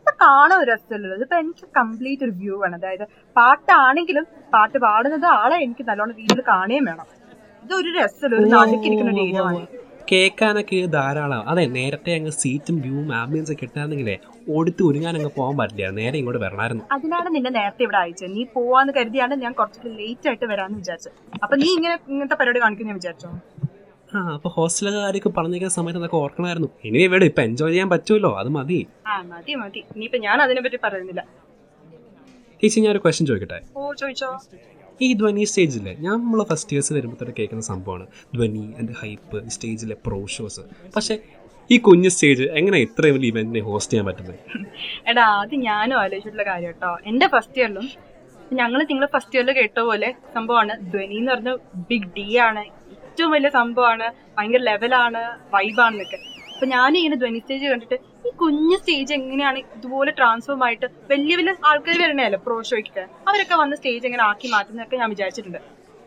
ഇത് 0.03 0.11
കാണാൻ 0.23 0.57
ഒരു 0.63 0.69
രസമല്ലോ 0.73 1.15
ഇതിപ്പോ 1.19 1.37
എനിക്ക് 1.43 1.65
കംപ്ലീറ്റ് 1.79 2.23
ഒരു 2.27 2.33
വ്യൂ 2.41 2.57
ആണ്. 2.67 2.75
അതായത് 2.79 3.05
പാട്ടാണെങ്കിലും 3.35 4.25
പാട്ട് 4.53 4.77
പാടുന്നത് 4.85 5.27
ആളെ 5.39 5.57
എനിക്ക് 5.65 5.85
നല്ലോണം 5.89 6.15
വീട്ടിൽ 6.21 6.41
കാണുകയും 6.53 6.85
വേണം. 6.91 7.07
ഇതൊരു 7.65 7.91
രസമല്ലോ. 7.99 8.37
ഒരു 8.41 8.49
നടുക്കിരിക്കുന്ന 8.55 9.11
ഒരു 9.15 9.23
ഏരിയ 9.25 9.41
കേൾക്കാനൊക്കെ 10.11 10.77
ധാരാളം 10.95 11.41
അതെ 11.51 11.63
നേരത്തെ 11.77 12.11
അങ്ങ് 12.17 12.31
സീറ്റും 12.41 12.75
വ്യൂവും 12.83 13.07
ആംബിയൻസ് 13.21 13.51
ഒക്കെ 13.53 13.65
കിട്ടാന്നെങ്കിലേ 13.65 14.15
ഓടിത്ത് 14.55 14.83
ഒരുങ്ങാൻ 14.89 15.13
അങ്ങ് 15.19 15.31
പോകാൻ 15.37 15.55
പറ്റില്ല. 15.59 15.89
നേരെ 15.99 16.15
ഇങ്ങോട്ട് 16.19 16.41
വരണമായിരുന്നു 16.45 16.83
അതിനാണ് 16.95 17.29
നിന്നെ 17.35 17.51
നേരത്തെ 17.59 17.83
ഇവിടെ 17.85 17.99
അയച്ചത്. 18.03 18.31
നീ 18.35 18.43
പോവാന്ന് 18.57 18.93
കരുതിയാണ് 18.97 19.35
ഞാൻ 19.43 19.53
കുറച്ച് 19.59 19.89
ലേറ്റ് 20.01 20.27
ആയിട്ട് 20.31 20.45
വരാന്ന് 20.53 20.77
വിചാരിച്ചത്. 20.81 21.15
അപ്പൊ 21.43 21.55
നീ 21.63 21.69
ഇങ്ങനെ 21.77 21.95
ഇങ്ങനത്തെ 22.11 22.37
പരിപാടി 22.41 22.61
കാണിക്കുന്ന 22.65 22.97
വിചാരിച്ചോ? 22.99 23.31
ആ 24.13 24.19
അപ്പൊ 24.35 24.49
ഹോസ്റ്റലുകാരൊക്കെ 24.57 25.29
പറഞ്ഞിരിക്കുന്ന 25.37 25.75
സമയത്ത് 25.79 25.99
അതൊക്കെ 26.01 26.17
ഓർക്കണമായിരുന്നു. 26.23 26.69
ഇനി 26.89 27.01
ഇവിടെ 27.09 27.25
ഇപ്പൊ 27.31 27.41
എൻജോയ് 27.47 27.73
ചെയ്യാൻ 27.73 27.89
പറ്റുമല്ലോ 27.95 28.31
അത് 28.41 28.49
മതി. 28.57 28.79
ആ 29.11 29.15
മതി 29.33 29.55
മതി. 29.63 29.83
ഇനിയിപ്പോ 29.95 30.19
ഞാൻ 30.27 30.37
അതിനെ 30.45 30.61
പറ്റി 30.67 30.79
പറയുന്നില്ല. 30.85 31.23
ചേച്ചി 32.61 32.79
ഞാൻ 32.83 32.91
ഒരു 32.95 33.01
ക്വസ്റ്റ്യൻ 33.03 33.27
ചോദിക്കട്ടെ? 33.31 33.59
ഓ 33.77 33.93
ചോദിച്ചോ. 34.01 34.29
ഈ 35.01 35.13
ധ്വനി 35.13 35.43
സ്റ്റേജിൽ 35.43 35.95
ഞാൻ 35.99 36.13
നമ്മൾ 36.13 36.43
ഫസ്റ്റ് 36.43 36.73
ഇയേഴ്സ് 36.73 36.93
വരുമ്പോഴത്തേക്ക് 36.93 37.37
കേൾക്കുന്ന 37.37 37.61
സംഭവമാണ്. 37.61 38.07
ധ്വനി 38.35 38.73
ആൻഡ് 38.77 38.93
ഹൈപ്പ് 39.01 39.49
സ്റ്റേജിലെ 39.49 39.95
പ്രോ 40.05 40.25
ഷോസ് 40.25 40.61
പക്ഷേ 40.95 41.17
ഈ 41.71 41.77
കുഞ്ഞ് 41.77 42.09
സ്റ്റേജ് 42.09 42.43
എങ്ങനെ 42.43 42.77
ഇത്രയും 42.77 43.15
വലിയ 43.15 43.27
ഇവന്റിനെ 43.27 43.59
ഹോസ്റ്റ് 43.59 43.93
ചെയ്യാൻ 43.93 44.05
പറ്റുന്നത്? 44.05 44.39
എടാ 45.07 45.25
അത് 45.41 45.55
ഞാനും 45.55 45.97
ആലോചിച്ചിട്ടുള്ള 45.99 46.43
കാര്യം 46.43 46.67
കേട്ടോ 46.67 46.97
എന്റെ 47.05 47.27
ഫസ്റ്റ് 47.27 47.59
ഇയറിലും 47.59 47.87
ഞങ്ങൾ 48.53 48.79
നിങ്ങൾ 48.83 49.05
ഫസ്റ്റ് 49.13 49.35
ഇയറിൽ 49.35 49.51
കേട്ട 49.51 49.79
പോലെ 49.79 50.15
സംഭവമാണ്. 50.35 50.91
ധ്വനി 50.91 51.15
എന്ന് 51.15 51.31
പറഞ്ഞ 51.31 51.55
ബിഗ് 51.75 52.09
ഡി 52.17 52.37
ആണ്. 52.37 52.59
ഏറ്റവും 52.59 53.31
വലിയ 53.31 53.49
സംഭവമാണ്. 53.49 54.13
ഭയങ്കര 54.37 54.59
ലെവലാണ് 54.59 55.21
വൈബാണെന്നൊക്കെ 55.53 56.19
അപ്പൊ 56.57 56.67
ഞാൻ 56.75 56.91
ഇങ്ങനെ 56.99 57.15
ധ്വനി 57.21 57.39
സ്റ്റേജ് 57.41 57.65
കണ്ടിട്ട് 57.71 57.97
ഈ 58.27 58.29
കുഞ്ഞു 58.41 58.75
സ്റ്റേജ് 58.77 59.11
എങ്ങനെയാണ് 59.15 59.59
ഇതുപോലെ 59.75 60.11
ട്രാൻസ്ഫോം 60.19 60.61
ആയിട്ട് 60.67 60.87
വലിയ 61.11 61.33
വലിയ 61.39 61.53
ആൾക്കാർ 61.69 61.97
വരണല്ലോ 62.03 62.39
പ്രോ 62.45 62.55
ഷോയ്ക്ക് 62.69 63.03
അവരൊക്കെ 63.27 63.55
വന്ന് 63.59 63.75
സ്റ്റേജ് 63.79 64.05
എങ്ങനെ 64.07 64.23
ആക്കി 64.29 64.47
മാറ്റുന്നതൊക്കെ 64.53 64.95
ഞാൻ 65.01 65.09
വിചാരിച്ചിട്ടുണ്ട്. 65.13 65.59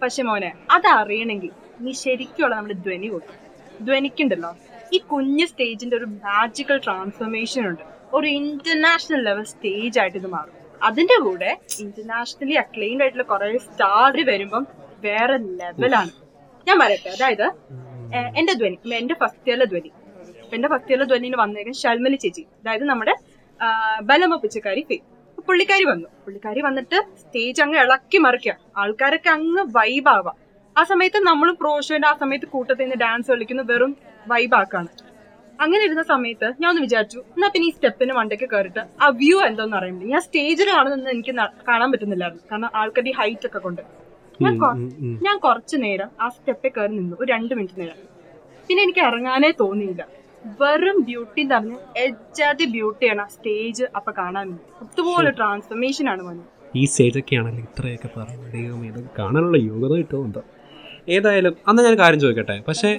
പക്ഷെ 0.02 0.22
മോനെ 0.28 0.50
അതറിയണമെങ്കിൽ 0.76 1.52
നീ 1.84 1.92
ശരിക്കുള്ള 2.00 2.52
നമ്മുടെ 2.56 2.76
ധ്വനി 2.86 3.10
കൊടുക്കും 3.12 3.36
ധ്വനിക്കുണ്ടല്ലോ. 3.88 4.50
ഈ 4.94 5.00
കുഞ്ഞ് 5.12 5.46
സ്റ്റേജിന്റെ 5.50 5.96
ഒരു 6.00 6.08
മാജിക്കൽ 6.26 6.80
ട്രാൻസ്ഫോർമേഷൻ 6.86 7.62
ഉണ്ട്. 7.70 7.84
ഒരു 8.18 8.26
ഇന്റർനാഷണൽ 8.40 9.22
ലെവൽ 9.28 9.46
സ്റ്റേജ് 9.52 9.96
ആയിട്ട് 10.04 10.18
ഇത് 10.22 10.28
മാറും. 10.34 10.56
അതിന്റെ 10.90 11.18
കൂടെ 11.26 11.52
ഇന്റർനാഷണലി 11.84 12.58
അക്ലെയിൻഡ് 12.64 13.02
ആയിട്ടുള്ള 13.06 13.28
കുറെ 13.32 13.52
സ്റ്റാർ 13.68 14.18
വരുമ്പം 14.32 14.66
വേറെ 15.06 15.38
ലെവലാണ് 15.62 16.12
ഞാൻ 16.66 16.76
പറയട്ടെ. 16.84 17.10
അതായത് 17.16 17.46
എന്റെ 18.40 18.52
ധ്വനി 18.60 18.78
എന്റെ 19.02 19.14
ഫസ്റ്റ് 19.22 19.48
ഇയറിലെ 19.48 19.66
ധ്വനി. 19.72 19.90
എന്റെ 20.56 20.68
ഭക്തിയുള്ള 20.74 21.04
ധ്വനിന് 21.10 21.38
വന്നേക്കാൻ 21.42 21.76
ഷൽമലി 21.82 22.18
ചേച്ചി 22.24 22.44
അതായത് 22.60 22.84
നമ്മുടെ 22.90 23.14
ബലമ 24.08 24.36
പിച്ചക്കാരി 24.42 24.82
ഫേ. 24.90 24.96
പുള്ളിക്കാരി 25.48 25.84
വന്നു. 25.90 26.08
പുള്ളിക്കാരി 26.24 26.60
വന്നിട്ട് 26.68 26.96
സ്റ്റേജ് 27.20 27.60
അങ്ങ് 27.64 27.78
ഇളക്കി 27.82 28.18
മറിക്കുക. 28.26 28.54
ആൾക്കാരൊക്കെ 28.82 29.30
അങ്ങ് 29.36 29.62
വൈബാവാം 29.76 30.36
ആ 30.76 30.82
സമയത്ത് 30.90 31.18
നമ്മളും 31.28 31.54
പ്രോഷോന്റെ 31.62 32.08
ആ 32.10 32.14
സമയത്ത് 32.22 32.46
കൂട്ടത്തിൽ 32.54 32.84
നിന്ന് 32.84 32.98
ഡാൻസ് 33.04 33.28
കളിക്കുന്ന 33.32 33.62
വെറും 33.70 33.92
വൈബാക്കാണ് 34.32 34.90
അങ്ങനെ 35.58 35.82
ഇരുന്ന 35.86 36.02
സമയത്ത് 36.10 36.48
ഞാൻ 36.60 36.68
ഒന്ന് 36.72 36.82
വിചാരിച്ചു 36.84 37.18
എന്നാ 37.34 37.48
പിന്നെ 37.54 37.66
ഈ 37.70 37.72
സ്റ്റെപ്പിന് 37.76 38.12
മണ്ടയ്ക്ക് 38.18 38.46
കയറിട്ട് 38.52 38.82
ആ 39.04 39.08
വ്യൂ 39.20 39.38
എന്തോന്ന് 39.48 39.76
അറിയുമ്പോൾ 39.80 40.10
ഞാൻ 40.12 40.22
സ്റ്റേജിൽ 40.26 40.68
കാണുന്നത് 40.76 41.10
എനിക്ക് 41.14 41.32
കാണാൻ 41.68 41.88
പറ്റുന്നില്ലായിരുന്നു. 41.92 42.44
കാരണം 42.50 42.70
ആൾക്കാരുടെ 42.80 43.12
ഹൈറ്റ് 43.18 43.46
ഒക്കെ 43.48 43.60
കൊണ്ട്. 43.66 43.82
ഞാൻ 44.40 44.54
ഞാൻ 45.26 45.36
കുറച്ചു 45.46 45.76
നേരം 45.84 46.10
ആ 46.24 46.28
സ്റ്റെപ്പിൽ 46.36 46.72
കയറി 46.76 46.94
നിന്നു. 47.00 47.16
ഒരു 47.20 47.28
രണ്ട് 47.32 47.52
മിനിറ്റ് 47.58 47.78
നേരം. 47.82 47.98
പിന്നെ 48.68 48.80
എനിക്ക് 48.86 49.02
ഇറങ്ങാനേ 49.08 49.50
തോന്നിയില്ല. 49.62 50.02
വെറും 50.44 50.98
ബ്യൂട്ടി 51.08 51.40
എന്ന് 51.42 51.54
പറഞ്ഞ 51.54 51.74
എജാതി 52.04 52.64
ബ്യൂട്ടിയാണ് 52.74 53.22
ആ 53.24 53.28
സ്റ്റേജ് 53.34 53.84
അപ്പൊ 53.96 54.10
കാണാൻ 54.18 54.48
അതുപോലെ 54.84 55.30
ട്രാൻസ്ഫർമേഷൻ 55.30 56.06
ആണ് 56.12 56.22
വന്നത്. 56.28 56.48
ഈ 56.80 56.84
സ്റ്റേജൊക്കെ 56.84 57.36
ആണല്ലോ 57.40 57.62
ഇത്രയൊക്കെ 57.68 58.08
പറയുന്നത് 58.16 58.52
ദൈവമേ 58.56 58.86
ഇതൊക്കെ 58.88 59.12
കാണാനുള്ള 59.18 59.58
യോഗ്യത 59.68 59.92
കിട്ടുമോ 60.00 60.22
എന്തോ? 60.28 60.42
ഏതായാലും 61.16 61.54
അന്ന് 61.68 61.82
ഞാൻ 61.86 61.94
കാര്യം 61.98 62.20
ചോദിക്കട്ടെ. 62.24 62.56
പക്ഷേ 62.68 62.90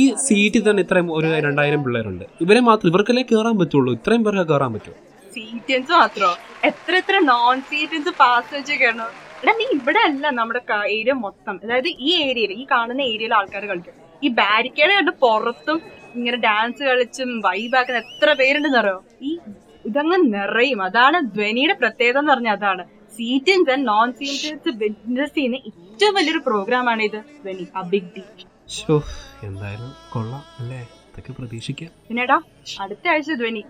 ഈ 0.00 0.02
സീറ്റിൽ 0.26 0.62
തന്നെ 0.68 0.82
ഇത്രയും 0.86 1.08
ഒരു 1.18 1.28
രണ്ടായിരം 1.46 1.80
പിള്ളേരുണ്ട്. 1.84 2.24
ഇവരെ 2.44 2.60
മാത്രം 2.68 2.88
ഇവർക്കല്ലേ 2.92 3.24
കയറാൻ 3.30 3.56
പറ്റുള്ളൂ? 3.60 3.92
ഇത്രയും 3.98 4.24
പേർക്ക് 4.24 4.46
കയറാൻ 4.52 4.72
പറ്റുമോ? 4.74 4.96
സീറ്റൻസ് 5.36 5.92
മാത്രോ? 6.00 6.30
എത്ര 6.64 6.92
എത്ര 7.02 7.16
നോൺ 7.32 7.56
സീറ്റൻസ് 7.70 8.12
പാസ് 8.20 8.50
വെച്ചൊക്കെയാണോ 8.54 9.08
എടാ 9.42 9.52
നീ 9.58 9.66
ഇവിടെ 9.78 10.00
അല്ല 10.08 10.30
നമ്മുടെ 10.38 10.60
ഏരിയ 10.96 11.14
മൊത്തം. 11.24 11.56
അതായത് 11.64 11.88
ഈ 11.88 12.12
ഏരിയയിൽ 12.28 12.52
ഈ 12.62 12.66
കാണുന്ന 12.70 13.02
ഏരിയയിൽ 13.12 13.34
ആൾക്കാർ 13.34 13.64
കളിക്കും. 13.72 13.96
ഈ 14.24 14.28
ബാരിക്കേഡ് 14.28 14.92
കണ്ട് 14.98 15.12
പുറത്തും 15.24 15.78
ഇങ്ങനെ 16.18 16.36
ഡാൻസ് 16.36 16.82
കളിച്ചും 16.82 17.40
വൈബാക്കുന്ന 17.40 18.00
എത്ര 18.00 18.32
പേരുണ്ടെന്ന് 18.32 18.78
അറിയോ? 18.78 19.04
ഈ 19.22 19.38
ഇതങ്ങ് 19.86 20.18
നിറയും. 20.34 20.82
അതാണ് 20.82 21.18
ധ്വനിയുടെ 21.36 21.74
പ്രത്യേകത 21.74 22.18
എന്ന് 22.18 22.32
പറഞ്ഞാൽ 22.32 22.52
അതാണ്. 22.52 22.84
CETians 23.16 23.70
and 23.70 23.88
non 23.88 24.12
CETians 24.12 24.74
business 24.74 25.34
ചെയ്യുന്ന 25.34 25.56
ഏറ്റവും 25.56 26.14
വലിയൊരു 26.14 26.42
പ്രോഗ്രാം 26.46 26.90
ആണ് 26.90 27.02
ഇത്. 27.02 27.20
ധ്വനി. 27.44 27.66
ആ 27.76 27.82
ബിഗ് 27.82 28.10
ഡി 28.16 28.22
എന്തായാലും 29.46 29.90
കൊള്ളാം 30.12 30.42
അല്ലേ? 30.58 30.80
ഇതൊക്കെ 31.10 31.32
പ്രതീക്ഷിക്കാം. 31.32 31.90
പിന്നെടാ 32.08 32.40
അടുത്ത 32.80 33.08
ആഴ്ച 33.08 33.32
ധ്വനി. 33.32 33.64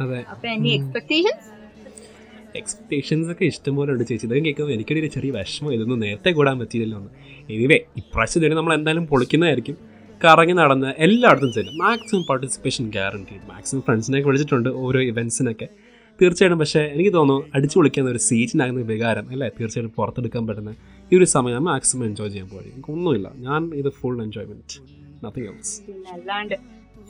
അതെ. 0.00 0.24
അപ്പൊ 0.30 0.48
എനി 0.48 0.68
എക്സ്പെക്ടേഷൻസ് 0.68 1.52
എക്സ്പെക്ടേഷൻസ് 2.56 3.30
ഒക്കെ 3.30 3.44
ഇഷ്ടംപോലെ 3.44 3.92
ഉണ്ട് 3.92 4.04
ചേച്ചി. 4.04 4.26
ഇതൊക്കെ 4.26 4.44
കേൾക്കുമ്പോൾ 4.44 4.72
എനിക്കൊരു 4.72 5.06
ചെറിയ 5.06 5.30
വിഷമം 5.30 5.72
ഇതൊന്നും 5.74 5.98
നേരത്തെ 6.00 6.30
കൂടാൻ 6.30 6.58
പറ്റിയില്ലല്ലോ 6.58 6.98
എന്ന്. 6.98 7.10
എനിവേ 7.52 7.78
ഇപ്രാവശ്യം 7.96 8.44
തന്നെ 8.44 8.56
നമ്മൾ 8.56 8.74
എന്തായാലും 8.74 9.06
പൊളിക്കുന്നതായിരിക്കും. 9.06 9.95
കറങ്ങി 10.24 10.54
നടന്ന് 10.58 10.90
എല്ലായിടത്തും 11.04 11.50
ചെല്ലും. 11.56 11.74
മാക്സിമം 11.82 12.22
പാർട്ടിസിപ്പേഷൻ 12.28 12.84
ഗ്യാരണ്ടി 12.94 13.34
മാക്സിമം 13.50 13.80
ഫ്രണ്ട്സിനെയൊക്കെ 13.86 14.28
വിളിച്ചിട്ടുണ്ട് 14.28 14.70
ഓരോ 14.84 15.00
ഇവൻസിനൊക്കെ 15.10 15.66
തീർച്ചയായിട്ടും 16.18 16.60
പക്ഷേ 16.62 16.82
എനിക്ക് 16.94 17.12
തോന്നുന്നു 17.16 17.42
അടിച്ചു 17.56 17.76
പൊളിക്കുന്ന 17.78 18.10
ഒരു 18.14 18.20
സീറ്റിനാകുന്ന 18.26 18.84
വികാരം 18.92 19.26
അല്ലേ? 19.32 19.48
തീർച്ചയായിട്ടും 19.58 19.92
പുറത്തെടുക്കാൻ 19.98 20.44
പറ്റുന്ന 20.48 20.72
ഈ 21.10 21.16
ഒരു 21.18 21.26
സമയം 21.34 21.64
മാക്സിമം 21.70 22.04
എൻജോയ് 22.08 22.30
ചെയ്യാൻ 22.34 22.48
പോയി. 22.52 22.68
എനിക്കൊന്നുമില്ല 22.74 23.28
ഞാൻ 23.46 23.62
ഇത് 23.80 23.90
ഫുൾ 23.98 24.16
എൻജോയ്മെന്റ് 24.26 24.78
നത്തിങ് 25.24 25.48
എൽസ് 25.50 25.74
അല്ലാണ്ട് 26.14 26.56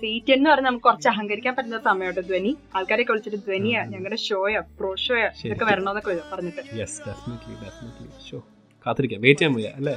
സീറ്റ് 0.00 0.32
എന്ന് 0.36 0.48
പറഞ്ഞാൽ 0.50 0.68
നമുക്ക് 0.70 0.86
കുറച്ച് 0.88 1.08
അഹങ്കരിക്കാൻ 1.12 1.52
പറ്റുന്ന 1.58 1.78
സമയമുണ്ട് 1.88 2.22
ധ്വനി. 2.30 2.52
ആൾക്കാരെ 2.76 3.04
വിളിച്ചിട്ട് 3.10 3.38
ധ്വനിയാ 3.46 3.82
ഞങ്ങളുടെ 3.92 4.18
ഷോയോ 4.26 4.62
പ്രോ 4.80 4.90
ഷോയോ. 5.04 5.28
ഇതൊക്കെ 5.46 5.66
വരണമെന്നൊക്കെ 5.70 6.18
പറഞ്ഞിട്ട്. 6.32 6.64
യെസ് 6.80 6.98
ഡെഫിനറ്റ്ലി 7.08 7.54
ഡെഫിനറ്റ്ലി 7.64 8.08
ഷോ 8.28 8.40
കാത്തിരിക്കാം. 8.86 9.22
വെയിറ്റ് 9.26 9.40
ചെയ്യാൻ 9.42 9.54
പോയാ 9.58 9.72
അല്ലേ? 9.78 9.94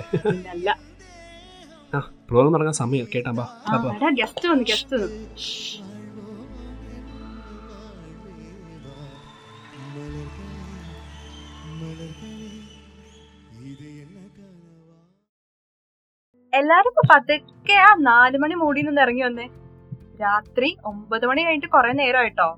പ്രോഗ്രാം 2.29 2.53
നടക്കാൻ 2.55 2.75
സമയം 2.79 3.07
കേട്ടാ 3.13 3.31
ബാ 3.33 3.45
ഗസ്റ്റ് 4.19 4.45
വന്നു 4.51 4.65
ഗസ്റ്റ് 4.71 4.99
എല്ലാരും 16.53 16.89
ഇപ്പൊ 16.91 17.03
പതുക്കെ 17.11 17.75
ആ 17.81 17.91
നാലു 18.07 18.37
മണി 18.43 18.55
മൂടി 18.61 18.81
നിന്ന് 18.81 19.01
ഇറങ്ങി 19.03 19.23
വന്നേ. 19.25 19.47
രാത്രി 20.21 20.69
ഒമ്പത് 20.89 21.25
മണി 21.29 21.41
കഴിഞ്ഞിട്ട് 21.43 21.69
കൊറേ 21.75 21.91
നേരമായിട്ടോ 21.99 22.49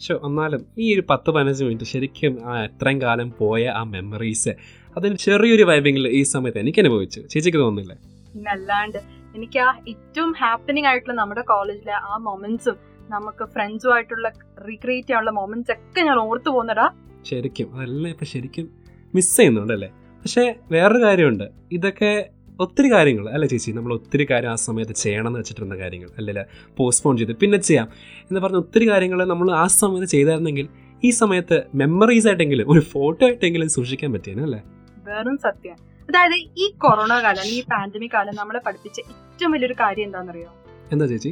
ഷോ 0.00 0.14
എന്നാലും 0.26 0.62
ഈ 0.78 0.94
ഒരു 0.94 1.02
പത്ത് 1.10 1.28
പതിനഞ്ച് 1.34 1.64
മിനിറ്റ് 1.66 1.86
ശരിക്കും 1.90 2.32
ആ 2.46 2.54
എത്രയും 2.66 2.98
കാലം 3.02 3.28
പോയ 3.38 3.62
ആ 3.72 3.84
മെമ്മറീസ് 3.92 4.52
അതിന് 4.96 5.16
ചെറിയൊരു 5.24 5.64
വൈബിങ്ങിൽ 5.70 6.06
ഈ 6.10 6.22
സമയത്ത് 6.32 6.58
എനിക്ക് 6.62 6.80
അനുഭവിച്ചു. 6.82 7.20
ചേച്ചിക്ക് 7.32 7.58
തോന്നുന്നില്ലേ? 7.58 7.96
പിന്നെ 8.34 8.50
അല്ലാണ്ട് 8.50 8.98
എനിക്ക് 9.34 9.58
ആ 9.58 9.70
ഏറ്റവും 9.88 10.34
ഹാപ്പനിങ് 10.38 10.86
ആയിട്ടുള്ള 10.86 11.14
നമ്മുടെ 11.14 11.40
കോളേജിലെ 11.40 11.92
ആ 11.92 12.16
മൊമെന്റ്സും 12.16 12.76
നമുക്ക് 13.10 13.44
ഫ്രണ്ട്സുമായിട്ടുള്ള 13.44 14.28
റീക്രിയേറ്റ് 14.68 15.08
ചെയ്യാനുള്ള 15.08 15.30
മൊമെന്റ്സ് 15.30 15.72
ഒക്കെ 15.72 16.00
ഞാൻ 16.00 16.18
ഓർത്തു 16.18 16.50
പോകുന്നടാ. 16.50 16.86
ശരിക്കും. 17.24 17.74
അതെല്ലാം 17.76 18.10
ഇപ്പൊ 18.10 18.24
ശരിക്കും 18.24 18.66
മിസ് 19.14 19.36
ചെയ്യുന്നുണ്ടല്ലേ? 19.36 19.88
പക്ഷേ 20.22 20.54
വേറൊരു 20.70 21.04
കാര്യമുണ്ട്. 21.04 21.44
ഇതൊക്കെ 21.72 22.30
ഒത്തിരി 22.60 22.92
കാര്യങ്ങൾ 22.92 23.28
അല്ലേ 23.28 23.48
ചേച്ചി? 23.48 23.72
നമ്മൾ 23.72 23.92
ഒത്തിരി 23.94 24.26
കാര്യം 24.30 24.50
ആ 24.50 24.54
സമയത്ത് 24.54 24.92
ചെയ്യണം 24.92 25.26
എന്ന് 25.26 25.38
വെച്ചിട്ടിരുന്ന 25.38 25.76
കാര്യങ്ങൾ 25.76 26.10
അല്ലല്ല 26.18 26.42
പോസ്റ്റ്പോൺ 26.78 27.16
ചെയ്ത് 27.16 27.32
പിന്നെ 27.32 27.58
ചെയ്യാം 27.58 27.88
എന്ന് 28.30 28.40
പറഞ്ഞ 28.40 28.56
ഒത്തിരി 28.56 28.88
കാര്യങ്ങൾ 28.88 29.24
നമ്മൾ 29.24 29.52
ആ 29.52 29.66
സമയത്ത് 29.66 30.06
ചെയ്തായിരുന്നെങ്കിൽ 30.06 30.68
ഈ 31.02 31.10
സമയത്ത് 31.10 31.66
മെമ്മറീസ് 31.74 32.28
ആയിട്ടെങ്കിലും 32.28 32.70
ഒരു 32.72 32.80
ഫോട്ടോ 32.80 33.26
ആയിട്ടെങ്കിലും 33.26 33.68
സൂക്ഷിക്കാൻ 33.68 34.12
പറ്റിയേനെ 34.12 34.62
വേറും 35.08 35.36
സത്യം. 35.36 35.76
അതായത് 36.08 36.34
ഈ 36.56 36.66
കൊറോണ 36.82 37.12
കാലം 37.16 37.40
അല്ലെങ്കിൽ 37.42 37.58
ഈ 37.58 37.64
പാൻഡമിക് 37.72 38.14
കാലം 38.14 38.34
നമ്മളെ 38.40 38.60
പഠിപ്പിച്ച 38.66 38.98
ഏറ്റവും 39.10 39.52
വലിയൊരു 39.54 39.76
കാര്യം 39.80 40.06
എന്താണെന്നറിയോ? 40.08 40.50
എന്താ 40.92 41.06
ചേച്ചി? 41.12 41.30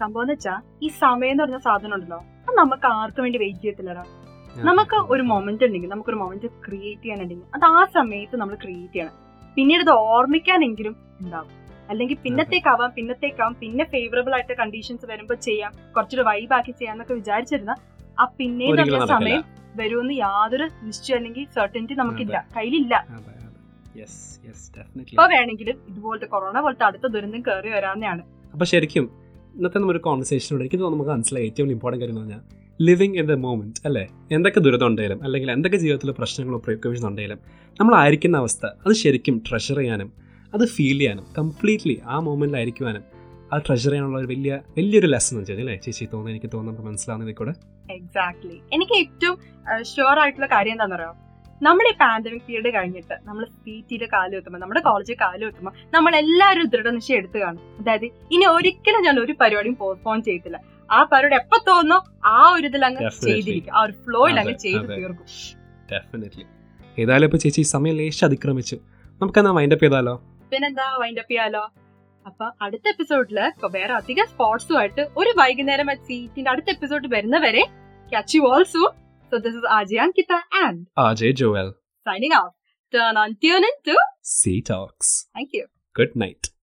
സംഭവം 0.00 0.22
എന്ന് 0.24 0.34
വെച്ചാൽ 0.34 0.58
ഈ 0.82 0.88
സമയം 1.02 1.32
എന്ന് 1.32 1.42
പറഞ്ഞ 1.44 1.58
സാധനം 1.66 1.94
ഉണ്ടല്ലോ 1.96 2.18
അത് 2.42 2.54
നമുക്ക് 2.60 2.86
ആർക്കും 2.98 3.22
വേണ്ടി 3.24 3.38
വെയിറ്റ് 3.42 3.62
ചെയ്യത്തില്ലടാ. 3.64 4.04
നമുക്ക് 4.68 4.96
ഒരു 5.12 5.22
മൊമെന്റ് 5.30 5.64
ഉണ്ടെങ്കിൽ 5.66 5.90
നമുക്കൊരു 5.92 6.18
മൊമെന്റ് 6.22 6.48
ക്രിയേറ്റ് 6.64 7.02
ചെയ്യാനുണ്ടെങ്കിൽ 7.02 7.46
അത് 7.56 7.64
ആ 7.70 7.82
സമയത്ത് 7.96 8.36
നമ്മൾ 8.40 8.54
ക്രിയേറ്റ് 8.64 8.94
ചെയ്യണം. 8.94 9.14
പിന്നീട് 9.56 9.82
ഇത് 9.86 9.92
ഓർമ്മിക്കാനെങ്കിലും 10.08 10.94
ഉണ്ടാവും. 11.20 11.50
അല്ലെങ്കിൽ 11.90 12.16
പിന്നത്തേക്കാവാം 12.24 12.90
പിന്നത്തേക്കാവാം 12.98 13.54
പിന്നെ 13.62 13.84
ഫേവറബിൾ 13.92 14.34
ആയിട്ട് 14.36 14.54
കണ്ടീഷൻസ് 14.60 15.06
വരുമ്പോൾ 15.06 15.38
ചെയ്യാം 15.46 15.72
കുറച്ചൊരു 15.94 16.24
വൈബാക്കി 16.28 16.72
ചെയ്യാന്നൊക്കെ 16.78 17.14
വിചാരിച്ചിരുന്ന 17.14 17.72
ആ 18.18 18.26
പിന്നെ 18.38 18.66
സമയം 19.14 19.42
വരുമെന്ന് 19.76 20.14
യാതൊരു 20.22 20.66
നിശ്ചയം 20.86 21.18
അല്ലെങ്കിൽ 21.18 21.44
സർട്ടനിറ്റി 21.56 21.94
നമുക്കില്ല 21.94 22.36
കയ്യിലില്ല. 22.56 22.94
ഇപ്പൊ 23.94 25.24
വേണമെങ്കിലും 25.32 25.76
ഇതുപോലത്തെ 25.90 26.26
കൊറോണ 26.26 26.60
പോലത്തെ 26.60 26.84
അടുത്ത 26.84 27.06
ദുരന്തം 27.06 27.40
കയറി 27.40 27.68
വരാവുന്നതാണ്. 27.68 28.22
അപ്പൊ 28.54 28.64
ശരിക്കും 28.64 29.04
ഇന്നത്തെ 29.56 29.78
നമ്മൾ 29.78 29.98
കോൺവെർസേഷനോട് 30.06 30.62
എനിക്ക് 30.62 30.76
തോന്നുന്നു 30.76 30.98
നമുക്ക് 30.98 31.14
മനസ്സിലായി. 31.14 31.46
ഏറ്റവും 31.46 31.70
ഇമ്പോർട്ടന്റ് 31.70 32.02
കാര്യം 32.02 32.16
എന്ന് 32.16 32.24
പറഞ്ഞാൽ 32.26 32.42
ലിവിങ് 32.80 33.16
ഇൻ 33.18 33.26
ദ 33.26 33.34
മൂമെന്റ് 33.38 33.80
അല്ലേ? 33.86 34.04
എന്തൊക്കെ 34.30 34.60
ദുരിതം 34.60 34.86
ഉണ്ടെങ്കിലും 34.86 35.18
അല്ലെങ്കിൽ 35.24 35.50
എന്തൊക്കെ 35.50 35.76
ജീവിതത്തിലെ 35.76 36.12
പ്രശ്നങ്ങളോ 36.12 36.58
പ്രിക്കോഷൻ 36.58 37.04
ഉണ്ടെങ്കിലും 37.08 37.40
നമ്മളായിരിക്കുന്ന 37.80 38.36
അവസ്ഥ 38.36 38.64
അത് 38.84 38.94
ശരിക്കും 39.02 39.36
ട്രഷർ 39.48 39.78
ചെയ്യാനും 39.78 40.10
അത് 40.52 40.64
ഫീൽ 40.66 40.98
ചെയ്യാനും 40.98 41.26
കംപ്ലീറ്റ്ലി 41.38 41.96
ആ 42.04 42.16
മൊമെന്റിലായിരിക്കുവാനും 42.20 43.04
അത് 43.52 43.62
ട്രഷർ 43.66 43.90
ചെയ്യാനുള്ള 43.90 44.18
ഒരു 44.18 44.26
വലിയ 44.26 44.52
വലിയൊരു 44.76 45.06
ലെസൺ 45.06 45.32
എന്ന് 45.32 45.42
വെച്ചാൽ 45.42 45.60
അല്ലേ? 45.62 45.76
ചേച്ചി 45.76 46.04
തോന്നുന്നു 46.12 46.32
എനിക്ക് 46.32 46.50
തോന്നുന്നു 46.54 46.82
മനസ്സിലാവുന്നതിൽ 46.82 47.34
കൂടെ. 47.34 47.52
എക്സാക്ട്ലി 47.90 48.56
എനിക്ക് 48.72 48.94
ഏറ്റവും 48.94 49.36
ഷുവർ 49.90 50.18
ആയിട്ടുള്ള 50.18 50.46
കാര്യം 50.46 50.74
എന്താണെന്ന് 50.76 50.98
അറിയാം 50.98 51.16
നമ്മുടെ 51.62 51.88
ഈ 51.88 51.96
പാൻഡമിക് 52.00 52.42
പീരീഡ് 52.48 52.74
കഴിഞ്ഞിട്ട് 52.74 53.14
നമ്മൾ 53.26 53.44
സീറ്റിയിൽ 53.64 54.02
കാലം 54.12 54.36
എത്തുമ്പോൾ 54.38 54.58
നമ്മുടെ 54.58 54.80
കോളേജിൽ 54.80 55.16
കാലം 55.20 55.46
എത്തുമ്പോൾ 55.50 55.74
നമ്മൾ 55.94 56.12
എല്ലാവരും 56.16 56.66
ദൃഢനിശ്ചയം 56.72 57.18
എടുത്തു 57.18 57.38
കാണും. 57.38 57.62
അതായത് 57.80 58.06
ഇനി 58.34 58.46
ഒരിക്കലും 58.46 59.02
ഞാൻ 59.06 59.20
ഒരു 59.20 59.32
പരിപാടിയും 59.40 59.76
പോസ്റ്റ്പോൺ 59.82 60.22
ചെയ്തില്ല 60.22 60.58
ആ 60.90 60.98
പരിപാടി 61.12 61.36
എപ്പോ 61.42 61.58
തോന്നുന്നോ 61.68 61.98
ആ 62.24 62.38
ഒരു 62.54 62.66
ഇതിൽ 62.70 62.84
അങ്ങ് 62.88 63.10
ചെയ്തിരിക്കും. 63.26 63.72
ആ 63.76 63.82
ഒരു 63.86 63.94
ഫ്ലോയിൽ 64.04 64.40
അങ്ങ് 64.40 64.54
ചെയ്ത് 64.64 64.88
തീർക്കും. 64.96 65.26
ഡെഫിനറ്റ്ലി 65.92 66.44
ഏതായാലും 66.98 67.26
ഇപ്പൊ 67.28 67.38
ചേച്ചി 67.44 67.62
സമയം 67.74 67.94
ലേശം 68.00 68.26
അതിക്രമിച്ചു. 68.26 68.76
നമുക്കെന്നാ 69.20 69.52
അപ്പ് 69.76 69.84
ചെയ്താലോ? 69.84 70.14
പിന്നെന്താ 70.52 70.86
വൈൻഡ് 71.02 71.20
അപ്പ് 71.22 71.32
ചെയ്യാലോ? 71.32 71.62
അപ്പൊ 72.26 72.46
അടുത്ത 72.64 72.86
എപ്പിസോഡിൽ 72.88 73.38
വേറെ 73.76 73.92
അധികം 74.00 74.26
സ്പോർട്സുമായിട്ട് 74.32 75.02
ഒരു 75.16 75.30
വൈകുന്നേരം 75.40 75.88
സീറ്റിന്റെ 76.08 76.50
അടുത്ത 76.50 76.70
എപ്പിസോഡ് 76.70 77.06
വരുന്നവരെ 77.14 77.62
catch 78.12 78.36
you 78.36 78.42
soon. 78.72 78.90
So 79.32 79.38
this 79.38 79.54
is 79.54 79.62
RJ 79.64 79.92
Ankita 79.92 80.42
and 80.52 80.88
RJ 80.94 81.36
Joel 81.36 81.72
signing 82.04 82.32
off. 82.32 82.52
Turn 82.92 83.16
on, 83.16 83.38
tune 83.40 83.62
into 83.64 83.98
Sea 84.20 84.60
Talks. 84.60 85.26
Thank 85.32 85.54
you. 85.54 85.68
Good 85.94 86.14
night. 86.14 86.50